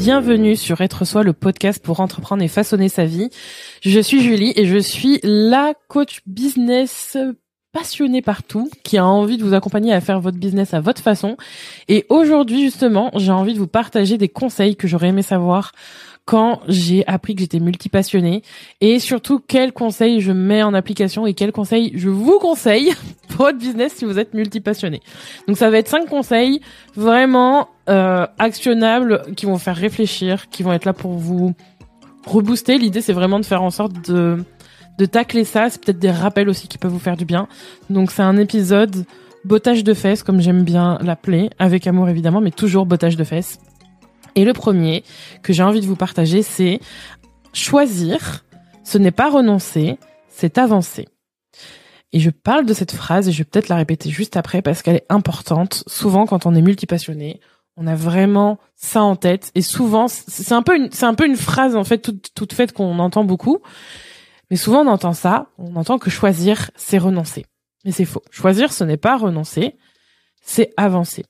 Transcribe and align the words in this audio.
bienvenue 0.00 0.56
sur 0.56 0.80
Être 0.80 1.04
Soi, 1.04 1.22
le 1.22 1.34
podcast 1.34 1.82
pour 1.84 2.00
entreprendre 2.00 2.42
et 2.42 2.48
façonner 2.48 2.88
sa 2.88 3.04
vie. 3.04 3.28
Je 3.82 4.00
suis 4.00 4.22
Julie 4.22 4.54
et 4.56 4.64
je 4.64 4.78
suis 4.78 5.20
la 5.22 5.74
coach 5.88 6.20
business 6.24 7.18
passionnée 7.74 8.22
partout 8.22 8.70
qui 8.82 8.96
a 8.96 9.04
envie 9.04 9.36
de 9.36 9.44
vous 9.44 9.52
accompagner 9.52 9.92
à 9.92 10.00
faire 10.00 10.18
votre 10.18 10.38
business 10.38 10.72
à 10.72 10.80
votre 10.80 11.02
façon. 11.02 11.36
Et 11.88 12.06
aujourd'hui, 12.08 12.62
justement, 12.62 13.10
j'ai 13.16 13.30
envie 13.30 13.52
de 13.52 13.58
vous 13.58 13.66
partager 13.66 14.16
des 14.16 14.30
conseils 14.30 14.74
que 14.74 14.88
j'aurais 14.88 15.08
aimé 15.08 15.20
savoir 15.20 15.72
quand 16.30 16.60
j'ai 16.68 17.04
appris 17.08 17.34
que 17.34 17.40
j'étais 17.40 17.58
multipassionnée 17.58 18.44
et 18.80 19.00
surtout 19.00 19.40
quels 19.40 19.72
conseils 19.72 20.20
je 20.20 20.30
mets 20.30 20.62
en 20.62 20.74
application 20.74 21.26
et 21.26 21.34
quels 21.34 21.50
conseils 21.50 21.90
je 21.96 22.08
vous 22.08 22.38
conseille 22.38 22.92
pour 23.30 23.46
votre 23.46 23.58
business 23.58 23.94
si 23.96 24.04
vous 24.04 24.16
êtes 24.16 24.32
multipassionné. 24.32 25.00
Donc 25.48 25.56
ça 25.56 25.70
va 25.70 25.78
être 25.78 25.88
cinq 25.88 26.08
conseils 26.08 26.60
vraiment 26.94 27.66
euh, 27.88 28.28
actionnables 28.38 29.22
qui 29.36 29.46
vont 29.46 29.58
faire 29.58 29.74
réfléchir, 29.74 30.48
qui 30.50 30.62
vont 30.62 30.72
être 30.72 30.84
là 30.84 30.92
pour 30.92 31.14
vous 31.14 31.52
rebooster. 32.24 32.78
L'idée 32.78 33.00
c'est 33.00 33.12
vraiment 33.12 33.40
de 33.40 33.44
faire 33.44 33.64
en 33.64 33.70
sorte 33.70 34.08
de 34.08 34.44
de 35.00 35.06
tacler 35.06 35.42
ça. 35.44 35.68
C'est 35.68 35.84
peut-être 35.84 35.98
des 35.98 36.12
rappels 36.12 36.48
aussi 36.48 36.68
qui 36.68 36.78
peuvent 36.78 36.92
vous 36.92 37.00
faire 37.00 37.16
du 37.16 37.24
bien. 37.24 37.48
Donc 37.88 38.12
c'est 38.12 38.22
un 38.22 38.36
épisode 38.36 39.04
bottage 39.44 39.82
de 39.82 39.94
fesses 39.94 40.22
comme 40.22 40.40
j'aime 40.40 40.62
bien 40.62 40.96
l'appeler, 41.02 41.50
avec 41.58 41.88
amour 41.88 42.08
évidemment, 42.08 42.40
mais 42.40 42.52
toujours 42.52 42.86
bottage 42.86 43.16
de 43.16 43.24
fesses. 43.24 43.58
Et 44.34 44.44
le 44.44 44.52
premier 44.52 45.04
que 45.42 45.52
j'ai 45.52 45.62
envie 45.62 45.80
de 45.80 45.86
vous 45.86 45.96
partager, 45.96 46.42
c'est 46.42 46.80
choisir, 47.52 48.44
ce 48.84 48.98
n'est 48.98 49.10
pas 49.10 49.30
renoncer, 49.30 49.98
c'est 50.28 50.58
avancer. 50.58 51.08
Et 52.12 52.20
je 52.20 52.30
parle 52.30 52.66
de 52.66 52.74
cette 52.74 52.92
phrase 52.92 53.28
et 53.28 53.32
je 53.32 53.38
vais 53.38 53.44
peut-être 53.44 53.68
la 53.68 53.76
répéter 53.76 54.10
juste 54.10 54.36
après 54.36 54.62
parce 54.62 54.82
qu'elle 54.82 54.96
est 54.96 55.06
importante. 55.08 55.84
Souvent, 55.86 56.26
quand 56.26 56.46
on 56.46 56.54
est 56.54 56.62
multipassionné, 56.62 57.40
on 57.76 57.86
a 57.86 57.94
vraiment 57.94 58.58
ça 58.74 59.02
en 59.02 59.16
tête 59.16 59.52
et 59.54 59.62
souvent, 59.62 60.08
c'est 60.08 60.52
un 60.52 60.62
peu 60.62 60.76
une, 60.76 60.90
c'est 60.90 61.06
un 61.06 61.14
peu 61.14 61.26
une 61.26 61.36
phrase 61.36 61.76
en 61.76 61.84
fait 61.84 61.98
toute, 61.98 62.34
toute 62.34 62.52
faite 62.52 62.72
qu'on 62.72 62.98
entend 62.98 63.24
beaucoup. 63.24 63.60
Mais 64.50 64.56
souvent, 64.56 64.80
on 64.80 64.88
entend 64.88 65.12
ça, 65.12 65.46
on 65.58 65.76
entend 65.76 65.98
que 65.98 66.10
choisir, 66.10 66.72
c'est 66.74 66.98
renoncer. 66.98 67.46
Mais 67.84 67.92
c'est 67.92 68.04
faux. 68.04 68.22
Choisir, 68.30 68.72
ce 68.72 68.82
n'est 68.82 68.96
pas 68.96 69.16
renoncer, 69.16 69.76
c'est 70.42 70.72
avancer. 70.76 71.24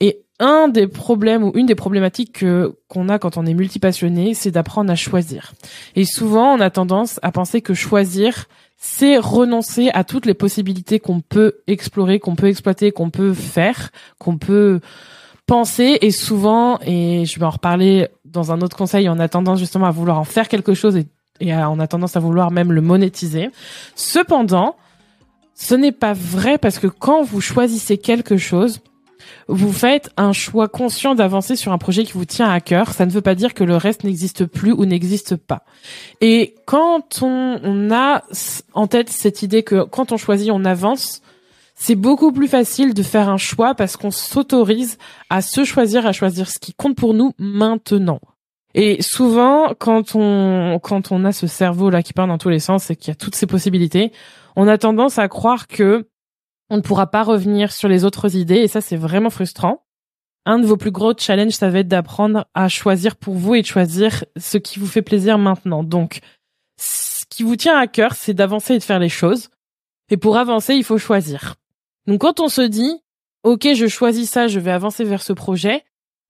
Et 0.00 0.25
un 0.38 0.68
des 0.68 0.86
problèmes 0.86 1.42
ou 1.44 1.52
une 1.54 1.66
des 1.66 1.74
problématiques 1.74 2.32
que 2.40 2.76
qu'on 2.88 3.08
a 3.08 3.18
quand 3.18 3.36
on 3.36 3.46
est 3.46 3.54
multipassionné, 3.54 4.34
c'est 4.34 4.50
d'apprendre 4.50 4.90
à 4.90 4.94
choisir. 4.94 5.52
Et 5.94 6.04
souvent, 6.04 6.54
on 6.54 6.60
a 6.60 6.70
tendance 6.70 7.18
à 7.22 7.32
penser 7.32 7.62
que 7.62 7.74
choisir, 7.74 8.46
c'est 8.76 9.16
renoncer 9.16 9.90
à 9.94 10.04
toutes 10.04 10.26
les 10.26 10.34
possibilités 10.34 11.00
qu'on 11.00 11.20
peut 11.20 11.54
explorer, 11.66 12.20
qu'on 12.20 12.36
peut 12.36 12.48
exploiter, 12.48 12.92
qu'on 12.92 13.10
peut 13.10 13.32
faire, 13.32 13.90
qu'on 14.18 14.36
peut 14.36 14.80
penser. 15.46 15.98
Et 16.02 16.10
souvent, 16.10 16.78
et 16.82 17.24
je 17.24 17.38
vais 17.38 17.46
en 17.46 17.50
reparler 17.50 18.08
dans 18.24 18.52
un 18.52 18.60
autre 18.60 18.76
conseil, 18.76 19.08
on 19.08 19.18
a 19.18 19.28
tendance 19.28 19.58
justement 19.58 19.86
à 19.86 19.90
vouloir 19.90 20.18
en 20.18 20.24
faire 20.24 20.48
quelque 20.48 20.74
chose 20.74 20.96
et, 20.96 21.06
et 21.40 21.54
on 21.54 21.80
a 21.80 21.86
tendance 21.86 22.16
à 22.16 22.20
vouloir 22.20 22.50
même 22.50 22.72
le 22.72 22.82
monétiser. 22.82 23.50
Cependant, 23.94 24.76
ce 25.54 25.74
n'est 25.74 25.92
pas 25.92 26.12
vrai 26.12 26.58
parce 26.58 26.78
que 26.78 26.86
quand 26.86 27.22
vous 27.22 27.40
choisissez 27.40 27.96
quelque 27.96 28.36
chose, 28.36 28.80
vous 29.48 29.72
faites 29.72 30.10
un 30.16 30.32
choix 30.32 30.68
conscient 30.68 31.14
d'avancer 31.14 31.56
sur 31.56 31.72
un 31.72 31.78
projet 31.78 32.04
qui 32.04 32.12
vous 32.12 32.24
tient 32.24 32.50
à 32.50 32.60
cœur. 32.60 32.92
Ça 32.92 33.06
ne 33.06 33.10
veut 33.10 33.20
pas 33.20 33.34
dire 33.34 33.54
que 33.54 33.64
le 33.64 33.76
reste 33.76 34.04
n'existe 34.04 34.46
plus 34.46 34.72
ou 34.72 34.84
n'existe 34.84 35.36
pas. 35.36 35.64
Et 36.20 36.54
quand 36.66 37.22
on, 37.22 37.90
a 37.90 38.22
en 38.74 38.86
tête 38.86 39.10
cette 39.10 39.42
idée 39.42 39.62
que 39.62 39.84
quand 39.84 40.12
on 40.12 40.16
choisit, 40.16 40.50
on 40.50 40.64
avance, 40.64 41.22
c'est 41.74 41.94
beaucoup 41.94 42.32
plus 42.32 42.48
facile 42.48 42.94
de 42.94 43.02
faire 43.02 43.28
un 43.28 43.36
choix 43.36 43.74
parce 43.74 43.96
qu'on 43.96 44.10
s'autorise 44.10 44.98
à 45.30 45.42
se 45.42 45.64
choisir, 45.64 46.06
à 46.06 46.12
choisir 46.12 46.48
ce 46.48 46.58
qui 46.58 46.72
compte 46.72 46.96
pour 46.96 47.14
nous 47.14 47.32
maintenant. 47.38 48.20
Et 48.74 49.00
souvent, 49.00 49.72
quand 49.78 50.14
on 50.14 50.78
quand 50.82 51.10
on 51.10 51.24
a 51.24 51.32
ce 51.32 51.46
cerveau 51.46 51.88
là 51.88 52.02
qui 52.02 52.12
part 52.12 52.26
dans 52.26 52.36
tous 52.36 52.50
les 52.50 52.58
sens 52.58 52.90
et 52.90 52.96
qu'il 52.96 53.08
y 53.08 53.12
a 53.12 53.14
toutes 53.14 53.34
ces 53.34 53.46
possibilités, 53.46 54.12
on 54.54 54.68
a 54.68 54.76
tendance 54.76 55.18
à 55.18 55.28
croire 55.28 55.66
que 55.66 56.06
on 56.70 56.76
ne 56.76 56.82
pourra 56.82 57.08
pas 57.08 57.22
revenir 57.22 57.72
sur 57.72 57.88
les 57.88 58.04
autres 58.04 58.36
idées 58.36 58.56
et 58.56 58.68
ça 58.68 58.80
c'est 58.80 58.96
vraiment 58.96 59.30
frustrant. 59.30 59.84
Un 60.44 60.60
de 60.60 60.66
vos 60.66 60.76
plus 60.76 60.92
gros 60.92 61.12
challenges, 61.16 61.54
ça 61.54 61.70
va 61.70 61.80
être 61.80 61.88
d'apprendre 61.88 62.46
à 62.54 62.68
choisir 62.68 63.16
pour 63.16 63.34
vous 63.34 63.56
et 63.56 63.62
de 63.62 63.66
choisir 63.66 64.24
ce 64.36 64.58
qui 64.58 64.78
vous 64.78 64.86
fait 64.86 65.02
plaisir 65.02 65.38
maintenant. 65.38 65.82
Donc, 65.82 66.20
ce 66.78 67.24
qui 67.28 67.42
vous 67.42 67.56
tient 67.56 67.76
à 67.76 67.88
cœur, 67.88 68.14
c'est 68.14 68.32
d'avancer 68.32 68.74
et 68.74 68.78
de 68.78 68.84
faire 68.84 69.00
les 69.00 69.08
choses. 69.08 69.48
Et 70.08 70.16
pour 70.16 70.36
avancer, 70.36 70.74
il 70.74 70.84
faut 70.84 70.98
choisir. 70.98 71.56
Donc, 72.06 72.20
quand 72.20 72.38
on 72.38 72.48
se 72.48 72.62
dit, 72.62 73.02
OK, 73.42 73.66
je 73.74 73.88
choisis 73.88 74.30
ça, 74.30 74.46
je 74.46 74.60
vais 74.60 74.70
avancer 74.70 75.02
vers 75.02 75.22
ce 75.22 75.32
projet, 75.32 75.82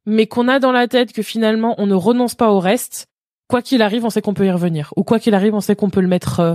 mais 0.06 0.26
qu'on 0.26 0.48
a 0.48 0.60
dans 0.60 0.72
la 0.72 0.88
tête 0.88 1.12
que 1.12 1.22
finalement, 1.22 1.74
on 1.76 1.86
ne 1.86 1.94
renonce 1.94 2.34
pas 2.34 2.50
au 2.50 2.58
reste, 2.58 3.08
quoi 3.48 3.60
qu'il 3.60 3.82
arrive, 3.82 4.04
on 4.04 4.10
sait 4.10 4.22
qu'on 4.22 4.34
peut 4.34 4.46
y 4.46 4.50
revenir. 4.50 4.94
Ou 4.96 5.04
quoi 5.04 5.18
qu'il 5.18 5.34
arrive, 5.34 5.54
on 5.54 5.60
sait 5.60 5.76
qu'on 5.76 5.90
peut 5.90 6.00
le 6.00 6.08
mettre, 6.08 6.40
euh, 6.40 6.54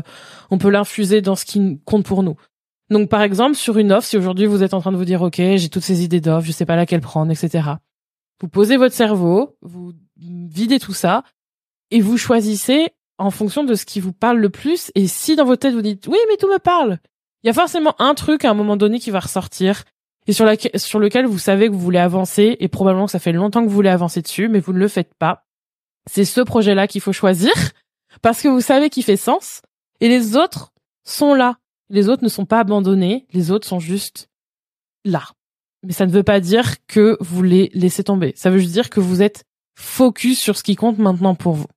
on 0.50 0.58
peut 0.58 0.70
l'infuser 0.70 1.22
dans 1.22 1.36
ce 1.36 1.46
qui 1.46 1.80
compte 1.86 2.06
pour 2.06 2.24
nous. 2.24 2.38
Donc 2.92 3.08
par 3.08 3.22
exemple 3.22 3.56
sur 3.56 3.78
une 3.78 3.94
offre, 3.94 4.06
si 4.06 4.18
aujourd'hui 4.18 4.46
vous 4.46 4.64
êtes 4.64 4.74
en 4.74 4.82
train 4.82 4.92
de 4.92 4.98
vous 4.98 5.06
dire 5.06 5.22
ok 5.22 5.38
j'ai 5.38 5.70
toutes 5.70 5.82
ces 5.84 6.04
idées 6.04 6.20
d'offres, 6.20 6.46
je 6.46 6.52
sais 6.52 6.66
pas 6.66 6.76
laquelle 6.76 7.00
prendre, 7.00 7.32
etc. 7.32 7.70
Vous 8.42 8.50
posez 8.50 8.76
votre 8.76 8.94
cerveau, 8.94 9.56
vous 9.62 9.94
videz 10.18 10.78
tout 10.78 10.94
ça 10.94 11.24
et 11.90 12.02
vous 12.02 12.18
choisissez 12.18 12.90
en 13.18 13.32
fonction 13.32 13.64
de 13.64 13.76
ce 13.76 13.86
qui 13.86 14.02
vous 14.02 14.12
parle 14.12 14.40
le 14.40 14.50
plus. 14.50 14.92
Et 14.94 15.08
si 15.08 15.38
dans 15.38 15.46
votre 15.46 15.62
tête 15.62 15.74
vous 15.74 15.82
dites 15.82 16.06
oui 16.08 16.18
mais 16.28 16.36
tout 16.36 16.50
me 16.50 16.60
parle, 16.60 16.98
il 17.44 17.48
y 17.48 17.50
a 17.50 17.54
forcément 17.54 17.96
un 17.98 18.14
truc 18.14 18.44
à 18.44 18.52
un 18.52 18.54
moment 18.54 18.76
donné 18.76 19.00
qui 19.00 19.10
va 19.10 19.22
ressortir 19.22 19.86
et 20.28 20.34
sur, 20.34 20.46
lequel 20.46 21.26
vous 21.26 21.40
savez 21.40 21.68
que 21.68 21.74
vous 21.74 21.80
voulez 21.80 21.98
avancer 21.98 22.58
et 22.60 22.68
probablement 22.68 23.06
que 23.06 23.12
ça 23.12 23.20
fait 23.20 23.32
longtemps 23.32 23.64
que 23.64 23.70
vous 23.70 23.76
voulez 23.76 23.90
avancer 23.90 24.22
dessus 24.22 24.50
mais 24.50 24.60
vous 24.60 24.74
ne 24.74 24.80
le 24.80 24.90
faites 24.90 25.14
pas. 25.14 25.46
C'est 26.10 26.26
ce 26.26 26.42
projet-là 26.42 26.88
qu'il 26.88 27.00
faut 27.00 27.14
choisir 27.14 27.54
parce 28.22 28.42
que 28.42 28.50
vous 28.50 28.60
savez 28.60 28.90
qu'il 28.90 29.04
fait 29.04 29.16
sens 29.16 29.62
et 30.02 30.10
les 30.10 30.36
autres 30.36 30.74
sont 31.06 31.34
là 31.34 31.56
les 31.92 32.10
autres 32.10 32.24
ne 32.24 32.30
sont 32.30 32.46
pas 32.46 32.60
abandonnés, 32.60 33.28
les 33.32 33.52
autres 33.52 33.68
sont 33.68 33.80
juste 33.80 34.30
là. 35.06 35.24
Mais 35.84 35.94
ça 35.94 36.06
ne 36.06 36.12
veut 36.12 36.24
pas 36.24 36.40
dire 36.40 36.86
que 36.88 37.18
vous 37.20 37.44
les 37.44 37.70
laissez 37.74 38.04
tomber. 38.04 38.34
Ça 38.36 38.50
veut 38.50 38.60
juste 38.60 38.74
dire 38.74 38.90
que 38.90 39.00
vous 39.00 39.22
êtes 39.22 39.44
focus 39.76 40.40
sur 40.40 40.58
ce 40.58 40.64
qui 40.64 40.76
compte 40.76 40.98
maintenant 40.98 41.36
pour 41.36 41.54
vous. 41.54 41.68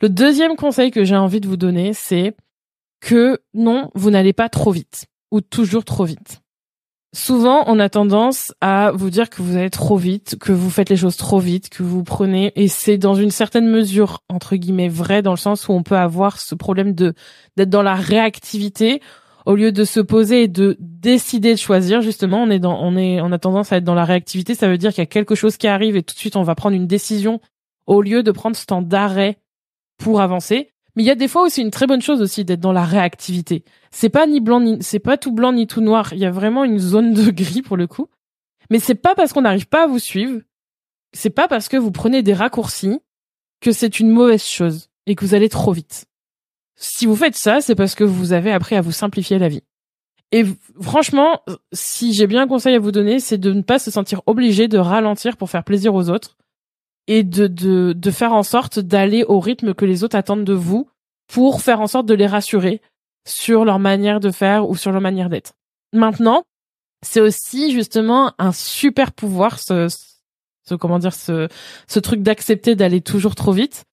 Le 0.00 0.08
deuxième 0.08 0.56
conseil 0.56 0.90
que 0.90 1.04
j'ai 1.04 1.16
envie 1.16 1.40
de 1.40 1.48
vous 1.48 1.56
donner, 1.56 1.92
c'est 1.92 2.34
que 3.00 3.40
non, 3.54 3.90
vous 3.94 4.10
n'allez 4.10 4.32
pas 4.32 4.48
trop 4.48 4.70
vite 4.70 5.06
ou 5.30 5.40
toujours 5.40 5.84
trop 5.84 6.04
vite. 6.04 6.40
Souvent, 7.14 7.64
on 7.66 7.78
a 7.78 7.90
tendance 7.90 8.54
à 8.62 8.90
vous 8.92 9.10
dire 9.10 9.28
que 9.28 9.42
vous 9.42 9.56
allez 9.56 9.68
trop 9.68 9.98
vite, 9.98 10.36
que 10.40 10.50
vous 10.50 10.70
faites 10.70 10.88
les 10.88 10.96
choses 10.96 11.18
trop 11.18 11.40
vite, 11.40 11.68
que 11.68 11.82
vous 11.82 12.04
prenez, 12.04 12.52
et 12.56 12.68
c'est 12.68 12.96
dans 12.96 13.14
une 13.14 13.30
certaine 13.30 13.68
mesure, 13.68 14.22
entre 14.30 14.56
guillemets, 14.56 14.88
vrai, 14.88 15.20
dans 15.20 15.32
le 15.32 15.36
sens 15.36 15.68
où 15.68 15.72
on 15.72 15.82
peut 15.82 15.96
avoir 15.96 16.40
ce 16.40 16.54
problème 16.54 16.94
de, 16.94 17.12
d'être 17.56 17.68
dans 17.68 17.82
la 17.82 17.96
réactivité, 17.96 19.02
au 19.46 19.54
lieu 19.54 19.72
de 19.72 19.84
se 19.84 20.00
poser 20.00 20.44
et 20.44 20.48
de 20.48 20.76
décider 20.78 21.52
de 21.54 21.58
choisir, 21.58 22.00
justement, 22.00 22.42
on 22.42 22.50
est 22.50 22.58
dans, 22.58 22.80
on 22.80 22.96
est, 22.96 23.20
on 23.20 23.32
a 23.32 23.38
tendance 23.38 23.72
à 23.72 23.78
être 23.78 23.84
dans 23.84 23.94
la 23.94 24.04
réactivité. 24.04 24.54
Ça 24.54 24.68
veut 24.68 24.78
dire 24.78 24.90
qu'il 24.90 25.00
y 25.00 25.02
a 25.02 25.06
quelque 25.06 25.34
chose 25.34 25.56
qui 25.56 25.66
arrive 25.66 25.96
et 25.96 26.02
tout 26.02 26.14
de 26.14 26.18
suite 26.18 26.36
on 26.36 26.42
va 26.42 26.54
prendre 26.54 26.76
une 26.76 26.86
décision 26.86 27.40
au 27.86 28.02
lieu 28.02 28.22
de 28.22 28.30
prendre 28.30 28.56
ce 28.56 28.66
temps 28.66 28.82
d'arrêt 28.82 29.38
pour 29.98 30.20
avancer. 30.20 30.72
Mais 30.94 31.02
il 31.02 31.06
y 31.06 31.10
a 31.10 31.14
des 31.14 31.28
fois 31.28 31.42
aussi 31.42 31.62
une 31.62 31.70
très 31.70 31.86
bonne 31.86 32.02
chose 32.02 32.20
aussi 32.20 32.44
d'être 32.44 32.60
dans 32.60 32.72
la 32.72 32.84
réactivité. 32.84 33.64
C'est 33.90 34.10
pas 34.10 34.26
ni 34.26 34.40
blanc 34.40 34.60
ni, 34.60 34.78
c'est 34.80 34.98
pas 34.98 35.16
tout 35.16 35.32
blanc 35.32 35.52
ni 35.52 35.66
tout 35.66 35.80
noir. 35.80 36.12
Il 36.12 36.18
y 36.18 36.26
a 36.26 36.30
vraiment 36.30 36.64
une 36.64 36.78
zone 36.78 37.14
de 37.14 37.30
gris 37.30 37.62
pour 37.62 37.76
le 37.76 37.86
coup. 37.86 38.08
Mais 38.70 38.78
c'est 38.78 38.94
pas 38.94 39.14
parce 39.14 39.32
qu'on 39.32 39.42
n'arrive 39.42 39.66
pas 39.66 39.84
à 39.84 39.86
vous 39.86 39.98
suivre, 39.98 40.40
c'est 41.12 41.30
pas 41.30 41.48
parce 41.48 41.68
que 41.68 41.76
vous 41.76 41.90
prenez 41.90 42.22
des 42.22 42.34
raccourcis 42.34 43.00
que 43.60 43.72
c'est 43.72 44.00
une 44.00 44.10
mauvaise 44.10 44.44
chose 44.44 44.88
et 45.06 45.14
que 45.14 45.24
vous 45.24 45.34
allez 45.34 45.48
trop 45.48 45.72
vite. 45.72 46.06
Si 46.76 47.06
vous 47.06 47.16
faites 47.16 47.36
ça, 47.36 47.60
c'est 47.60 47.74
parce 47.74 47.94
que 47.94 48.04
vous 48.04 48.32
avez 48.32 48.52
appris 48.52 48.76
à 48.76 48.80
vous 48.80 48.92
simplifier 48.92 49.38
la 49.38 49.48
vie. 49.48 49.62
Et 50.32 50.44
franchement, 50.80 51.42
si 51.72 52.14
j'ai 52.14 52.26
bien 52.26 52.42
un 52.42 52.48
conseil 52.48 52.74
à 52.74 52.78
vous 52.78 52.90
donner, 52.90 53.20
c'est 53.20 53.38
de 53.38 53.52
ne 53.52 53.60
pas 53.60 53.78
se 53.78 53.90
sentir 53.90 54.22
obligé 54.26 54.66
de 54.66 54.78
ralentir 54.78 55.36
pour 55.36 55.50
faire 55.50 55.62
plaisir 55.62 55.94
aux 55.94 56.08
autres 56.08 56.38
et 57.06 57.22
de, 57.22 57.46
de, 57.46 57.92
de 57.92 58.10
faire 58.10 58.32
en 58.32 58.42
sorte 58.42 58.78
d'aller 58.78 59.24
au 59.24 59.40
rythme 59.40 59.74
que 59.74 59.84
les 59.84 60.04
autres 60.04 60.16
attendent 60.16 60.44
de 60.44 60.54
vous 60.54 60.88
pour 61.26 61.60
faire 61.60 61.80
en 61.80 61.86
sorte 61.86 62.06
de 62.06 62.14
les 62.14 62.26
rassurer 62.26 62.80
sur 63.26 63.64
leur 63.64 63.78
manière 63.78 64.20
de 64.20 64.30
faire 64.30 64.68
ou 64.68 64.74
sur 64.74 64.90
leur 64.90 65.00
manière 65.00 65.28
d'être. 65.28 65.52
Maintenant, 65.92 66.44
c'est 67.02 67.20
aussi 67.20 67.72
justement 67.72 68.32
un 68.38 68.52
super 68.52 69.12
pouvoir, 69.12 69.58
ce, 69.58 69.88
ce 70.64 70.74
comment 70.74 70.98
dire, 70.98 71.14
ce, 71.14 71.48
ce 71.88 72.00
truc 72.00 72.22
d'accepter 72.22 72.74
d'aller 72.74 73.02
toujours 73.02 73.34
trop 73.34 73.52
vite 73.52 73.84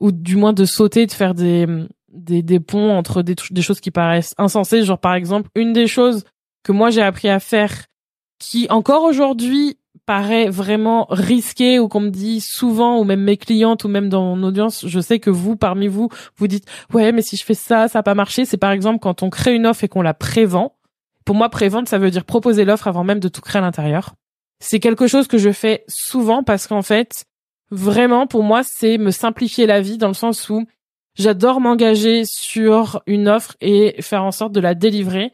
ou 0.00 0.10
du 0.10 0.36
moins 0.36 0.52
de 0.52 0.64
sauter, 0.64 1.06
de 1.06 1.12
faire 1.12 1.34
des, 1.34 1.66
des, 2.12 2.42
des 2.42 2.60
ponts 2.60 2.96
entre 2.96 3.22
des, 3.22 3.34
des 3.50 3.62
choses 3.62 3.80
qui 3.80 3.90
paraissent 3.90 4.34
insensées. 4.38 4.84
Genre, 4.84 4.98
par 4.98 5.14
exemple, 5.14 5.48
une 5.54 5.72
des 5.72 5.86
choses 5.86 6.24
que 6.62 6.72
moi 6.72 6.90
j'ai 6.90 7.02
appris 7.02 7.28
à 7.28 7.40
faire 7.40 7.86
qui 8.38 8.66
encore 8.70 9.04
aujourd'hui 9.04 9.78
paraît 10.06 10.48
vraiment 10.48 11.06
risqué 11.10 11.78
ou 11.78 11.88
qu'on 11.88 12.00
me 12.00 12.10
dit 12.10 12.40
souvent 12.40 12.98
ou 12.98 13.04
même 13.04 13.22
mes 13.22 13.36
clientes 13.36 13.84
ou 13.84 13.88
même 13.88 14.08
dans 14.08 14.34
mon 14.34 14.42
audience, 14.46 14.86
je 14.86 15.00
sais 15.00 15.20
que 15.20 15.30
vous 15.30 15.56
parmi 15.56 15.86
vous 15.86 16.08
vous 16.36 16.48
dites 16.48 16.66
ouais 16.92 17.12
mais 17.12 17.22
si 17.22 17.36
je 17.36 17.44
fais 17.44 17.54
ça 17.54 17.86
ça 17.86 18.00
va 18.00 18.02
pas 18.02 18.14
marcher, 18.14 18.44
c'est 18.44 18.56
par 18.56 18.72
exemple 18.72 18.98
quand 18.98 19.22
on 19.22 19.30
crée 19.30 19.54
une 19.54 19.66
offre 19.66 19.84
et 19.84 19.88
qu'on 19.88 20.02
la 20.02 20.14
prévend. 20.14 20.76
Pour 21.24 21.36
moi 21.36 21.50
prévendre 21.50 21.88
ça 21.88 21.98
veut 21.98 22.10
dire 22.10 22.24
proposer 22.24 22.64
l'offre 22.64 22.88
avant 22.88 23.04
même 23.04 23.20
de 23.20 23.28
tout 23.28 23.40
créer 23.40 23.58
à 23.58 23.62
l'intérieur. 23.62 24.14
C'est 24.60 24.80
quelque 24.80 25.06
chose 25.06 25.28
que 25.28 25.38
je 25.38 25.50
fais 25.50 25.84
souvent 25.88 26.42
parce 26.42 26.66
qu'en 26.66 26.82
fait 26.82 27.26
Vraiment, 27.72 28.26
pour 28.26 28.42
moi, 28.42 28.62
c'est 28.62 28.98
me 28.98 29.10
simplifier 29.10 29.64
la 29.64 29.80
vie 29.80 29.96
dans 29.96 30.08
le 30.08 30.14
sens 30.14 30.50
où 30.50 30.66
j'adore 31.18 31.60
m'engager 31.60 32.24
sur 32.24 33.02
une 33.06 33.28
offre 33.28 33.56
et 33.60 34.00
faire 34.00 34.24
en 34.24 34.32
sorte 34.32 34.52
de 34.52 34.60
la 34.60 34.74
délivrer. 34.74 35.32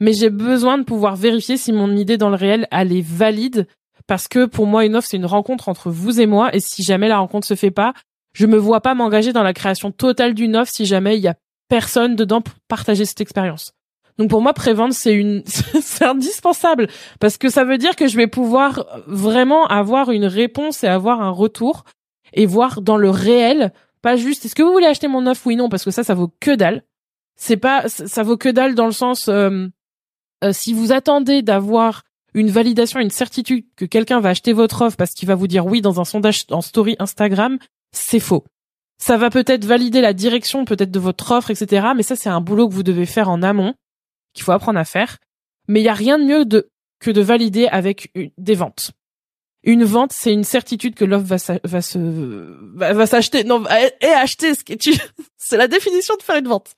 Mais 0.00 0.12
j'ai 0.12 0.30
besoin 0.30 0.78
de 0.78 0.84
pouvoir 0.84 1.16
vérifier 1.16 1.56
si 1.56 1.72
mon 1.72 1.96
idée 1.96 2.18
dans 2.18 2.30
le 2.30 2.36
réel, 2.36 2.68
elle 2.70 2.92
est 2.92 3.06
valide. 3.06 3.66
Parce 4.06 4.28
que 4.28 4.46
pour 4.46 4.66
moi, 4.66 4.84
une 4.84 4.96
offre, 4.96 5.08
c'est 5.08 5.16
une 5.16 5.26
rencontre 5.26 5.68
entre 5.68 5.90
vous 5.90 6.20
et 6.20 6.26
moi. 6.26 6.54
Et 6.54 6.60
si 6.60 6.82
jamais 6.82 7.08
la 7.08 7.18
rencontre 7.18 7.46
se 7.46 7.54
fait 7.54 7.70
pas, 7.70 7.94
je 8.32 8.46
me 8.46 8.56
vois 8.56 8.80
pas 8.80 8.94
m'engager 8.94 9.32
dans 9.32 9.42
la 9.42 9.52
création 9.52 9.90
totale 9.90 10.34
d'une 10.34 10.56
offre 10.56 10.72
si 10.72 10.86
jamais 10.86 11.16
il 11.16 11.22
y 11.22 11.28
a 11.28 11.34
personne 11.68 12.16
dedans 12.16 12.40
pour 12.40 12.54
partager 12.68 13.04
cette 13.04 13.20
expérience. 13.20 13.72
Donc 14.18 14.30
pour 14.30 14.42
moi, 14.42 14.52
prévendre, 14.52 14.94
c'est 14.94 15.14
une, 15.14 15.42
c'est 15.46 16.04
indispensable 16.04 16.88
parce 17.20 17.38
que 17.38 17.48
ça 17.48 17.64
veut 17.64 17.78
dire 17.78 17.96
que 17.96 18.08
je 18.08 18.16
vais 18.16 18.26
pouvoir 18.26 18.86
vraiment 19.06 19.66
avoir 19.66 20.10
une 20.10 20.26
réponse 20.26 20.84
et 20.84 20.88
avoir 20.88 21.20
un 21.20 21.30
retour 21.30 21.84
et 22.32 22.46
voir 22.46 22.82
dans 22.82 22.96
le 22.96 23.10
réel, 23.10 23.72
pas 24.00 24.16
juste 24.16 24.44
est-ce 24.44 24.54
que 24.54 24.62
vous 24.62 24.72
voulez 24.72 24.86
acheter 24.86 25.08
mon 25.08 25.26
offre 25.26 25.46
oui 25.46 25.56
non 25.56 25.68
parce 25.68 25.84
que 25.84 25.90
ça 25.90 26.04
ça 26.04 26.14
vaut 26.14 26.32
que 26.40 26.54
dalle. 26.54 26.84
C'est 27.36 27.56
pas 27.56 27.88
ça 27.88 28.22
vaut 28.22 28.36
que 28.36 28.48
dalle 28.48 28.74
dans 28.74 28.86
le 28.86 28.92
sens 28.92 29.28
euh, 29.28 29.66
euh, 30.44 30.52
si 30.52 30.72
vous 30.72 30.92
attendez 30.92 31.42
d'avoir 31.42 32.02
une 32.34 32.50
validation, 32.50 33.00
une 33.00 33.10
certitude 33.10 33.64
que 33.76 33.84
quelqu'un 33.84 34.20
va 34.20 34.30
acheter 34.30 34.52
votre 34.52 34.82
offre 34.82 34.96
parce 34.96 35.12
qu'il 35.12 35.28
va 35.28 35.34
vous 35.34 35.48
dire 35.48 35.66
oui 35.66 35.80
dans 35.80 36.00
un 36.00 36.04
sondage 36.04 36.44
en 36.50 36.60
story 36.60 36.96
Instagram, 36.98 37.58
c'est 37.92 38.20
faux. 38.20 38.44
Ça 38.98 39.16
va 39.16 39.30
peut-être 39.30 39.64
valider 39.64 40.00
la 40.00 40.12
direction 40.12 40.64
peut-être 40.64 40.90
de 40.90 40.98
votre 40.98 41.30
offre, 41.30 41.50
etc. 41.50 41.88
Mais 41.96 42.02
ça, 42.02 42.16
c'est 42.16 42.28
un 42.28 42.40
boulot 42.40 42.68
que 42.68 42.74
vous 42.74 42.82
devez 42.82 43.06
faire 43.06 43.30
en 43.30 43.42
amont 43.42 43.74
qu'il 44.34 44.44
faut 44.44 44.52
apprendre 44.52 44.78
à 44.78 44.84
faire. 44.84 45.18
Mais 45.68 45.80
il 45.80 45.84
y 45.84 45.88
a 45.88 45.94
rien 45.94 46.18
de 46.18 46.24
mieux 46.24 46.44
que 47.00 47.10
de 47.10 47.20
valider 47.20 47.68
avec 47.68 48.12
des 48.38 48.54
ventes. 48.54 48.92
Une 49.64 49.84
vente, 49.84 50.12
c'est 50.12 50.32
une 50.32 50.44
certitude 50.44 50.94
que 50.94 51.04
l'offre 51.04 51.26
va, 51.26 51.36
va 51.64 51.82
se 51.82 51.98
va, 52.74 53.06
s'acheter. 53.06 53.44
Non, 53.44 53.64
et 54.00 54.06
acheter. 54.06 54.54
Ce 54.54 54.62
tu, 54.62 54.92
c'est 55.36 55.56
la 55.56 55.68
définition 55.68 56.14
de 56.16 56.22
faire 56.22 56.36
une 56.36 56.48
vente. 56.48 56.72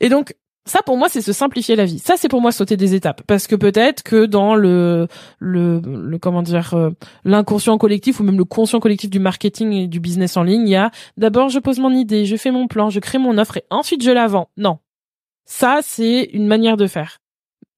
Et 0.00 0.08
donc 0.08 0.34
ça 0.68 0.82
pour 0.82 0.96
moi 0.96 1.08
c'est 1.08 1.22
se 1.22 1.32
simplifier 1.32 1.76
la 1.76 1.84
vie. 1.84 2.00
Ça 2.00 2.16
c'est 2.16 2.28
pour 2.28 2.40
moi 2.40 2.50
sauter 2.50 2.76
des 2.76 2.94
étapes 2.94 3.22
parce 3.26 3.46
que 3.46 3.54
peut-être 3.54 4.02
que 4.02 4.26
dans 4.26 4.56
le 4.56 5.06
le, 5.38 5.80
le 5.80 6.18
comment 6.18 6.42
dire 6.42 6.74
euh, 6.74 6.90
l'inconscient 7.24 7.78
collectif 7.78 8.18
ou 8.18 8.24
même 8.24 8.36
le 8.36 8.44
conscient 8.44 8.80
collectif 8.80 9.08
du 9.08 9.20
marketing 9.20 9.72
et 9.72 9.86
du 9.86 10.00
business 10.00 10.36
en 10.36 10.42
ligne, 10.42 10.66
il 10.66 10.72
y 10.72 10.76
a 10.76 10.90
d'abord 11.16 11.48
je 11.48 11.60
pose 11.60 11.78
mon 11.78 11.92
idée, 11.92 12.26
je 12.26 12.36
fais 12.36 12.50
mon 12.50 12.66
plan, 12.66 12.90
je 12.90 12.98
crée 12.98 13.18
mon 13.18 13.38
offre 13.38 13.58
et 13.58 13.64
ensuite 13.70 14.02
je 14.02 14.10
la 14.10 14.26
vends. 14.26 14.48
Non. 14.56 14.78
Ça, 15.46 15.78
c'est 15.82 16.28
une 16.32 16.48
manière 16.48 16.76
de 16.76 16.88
faire. 16.88 17.18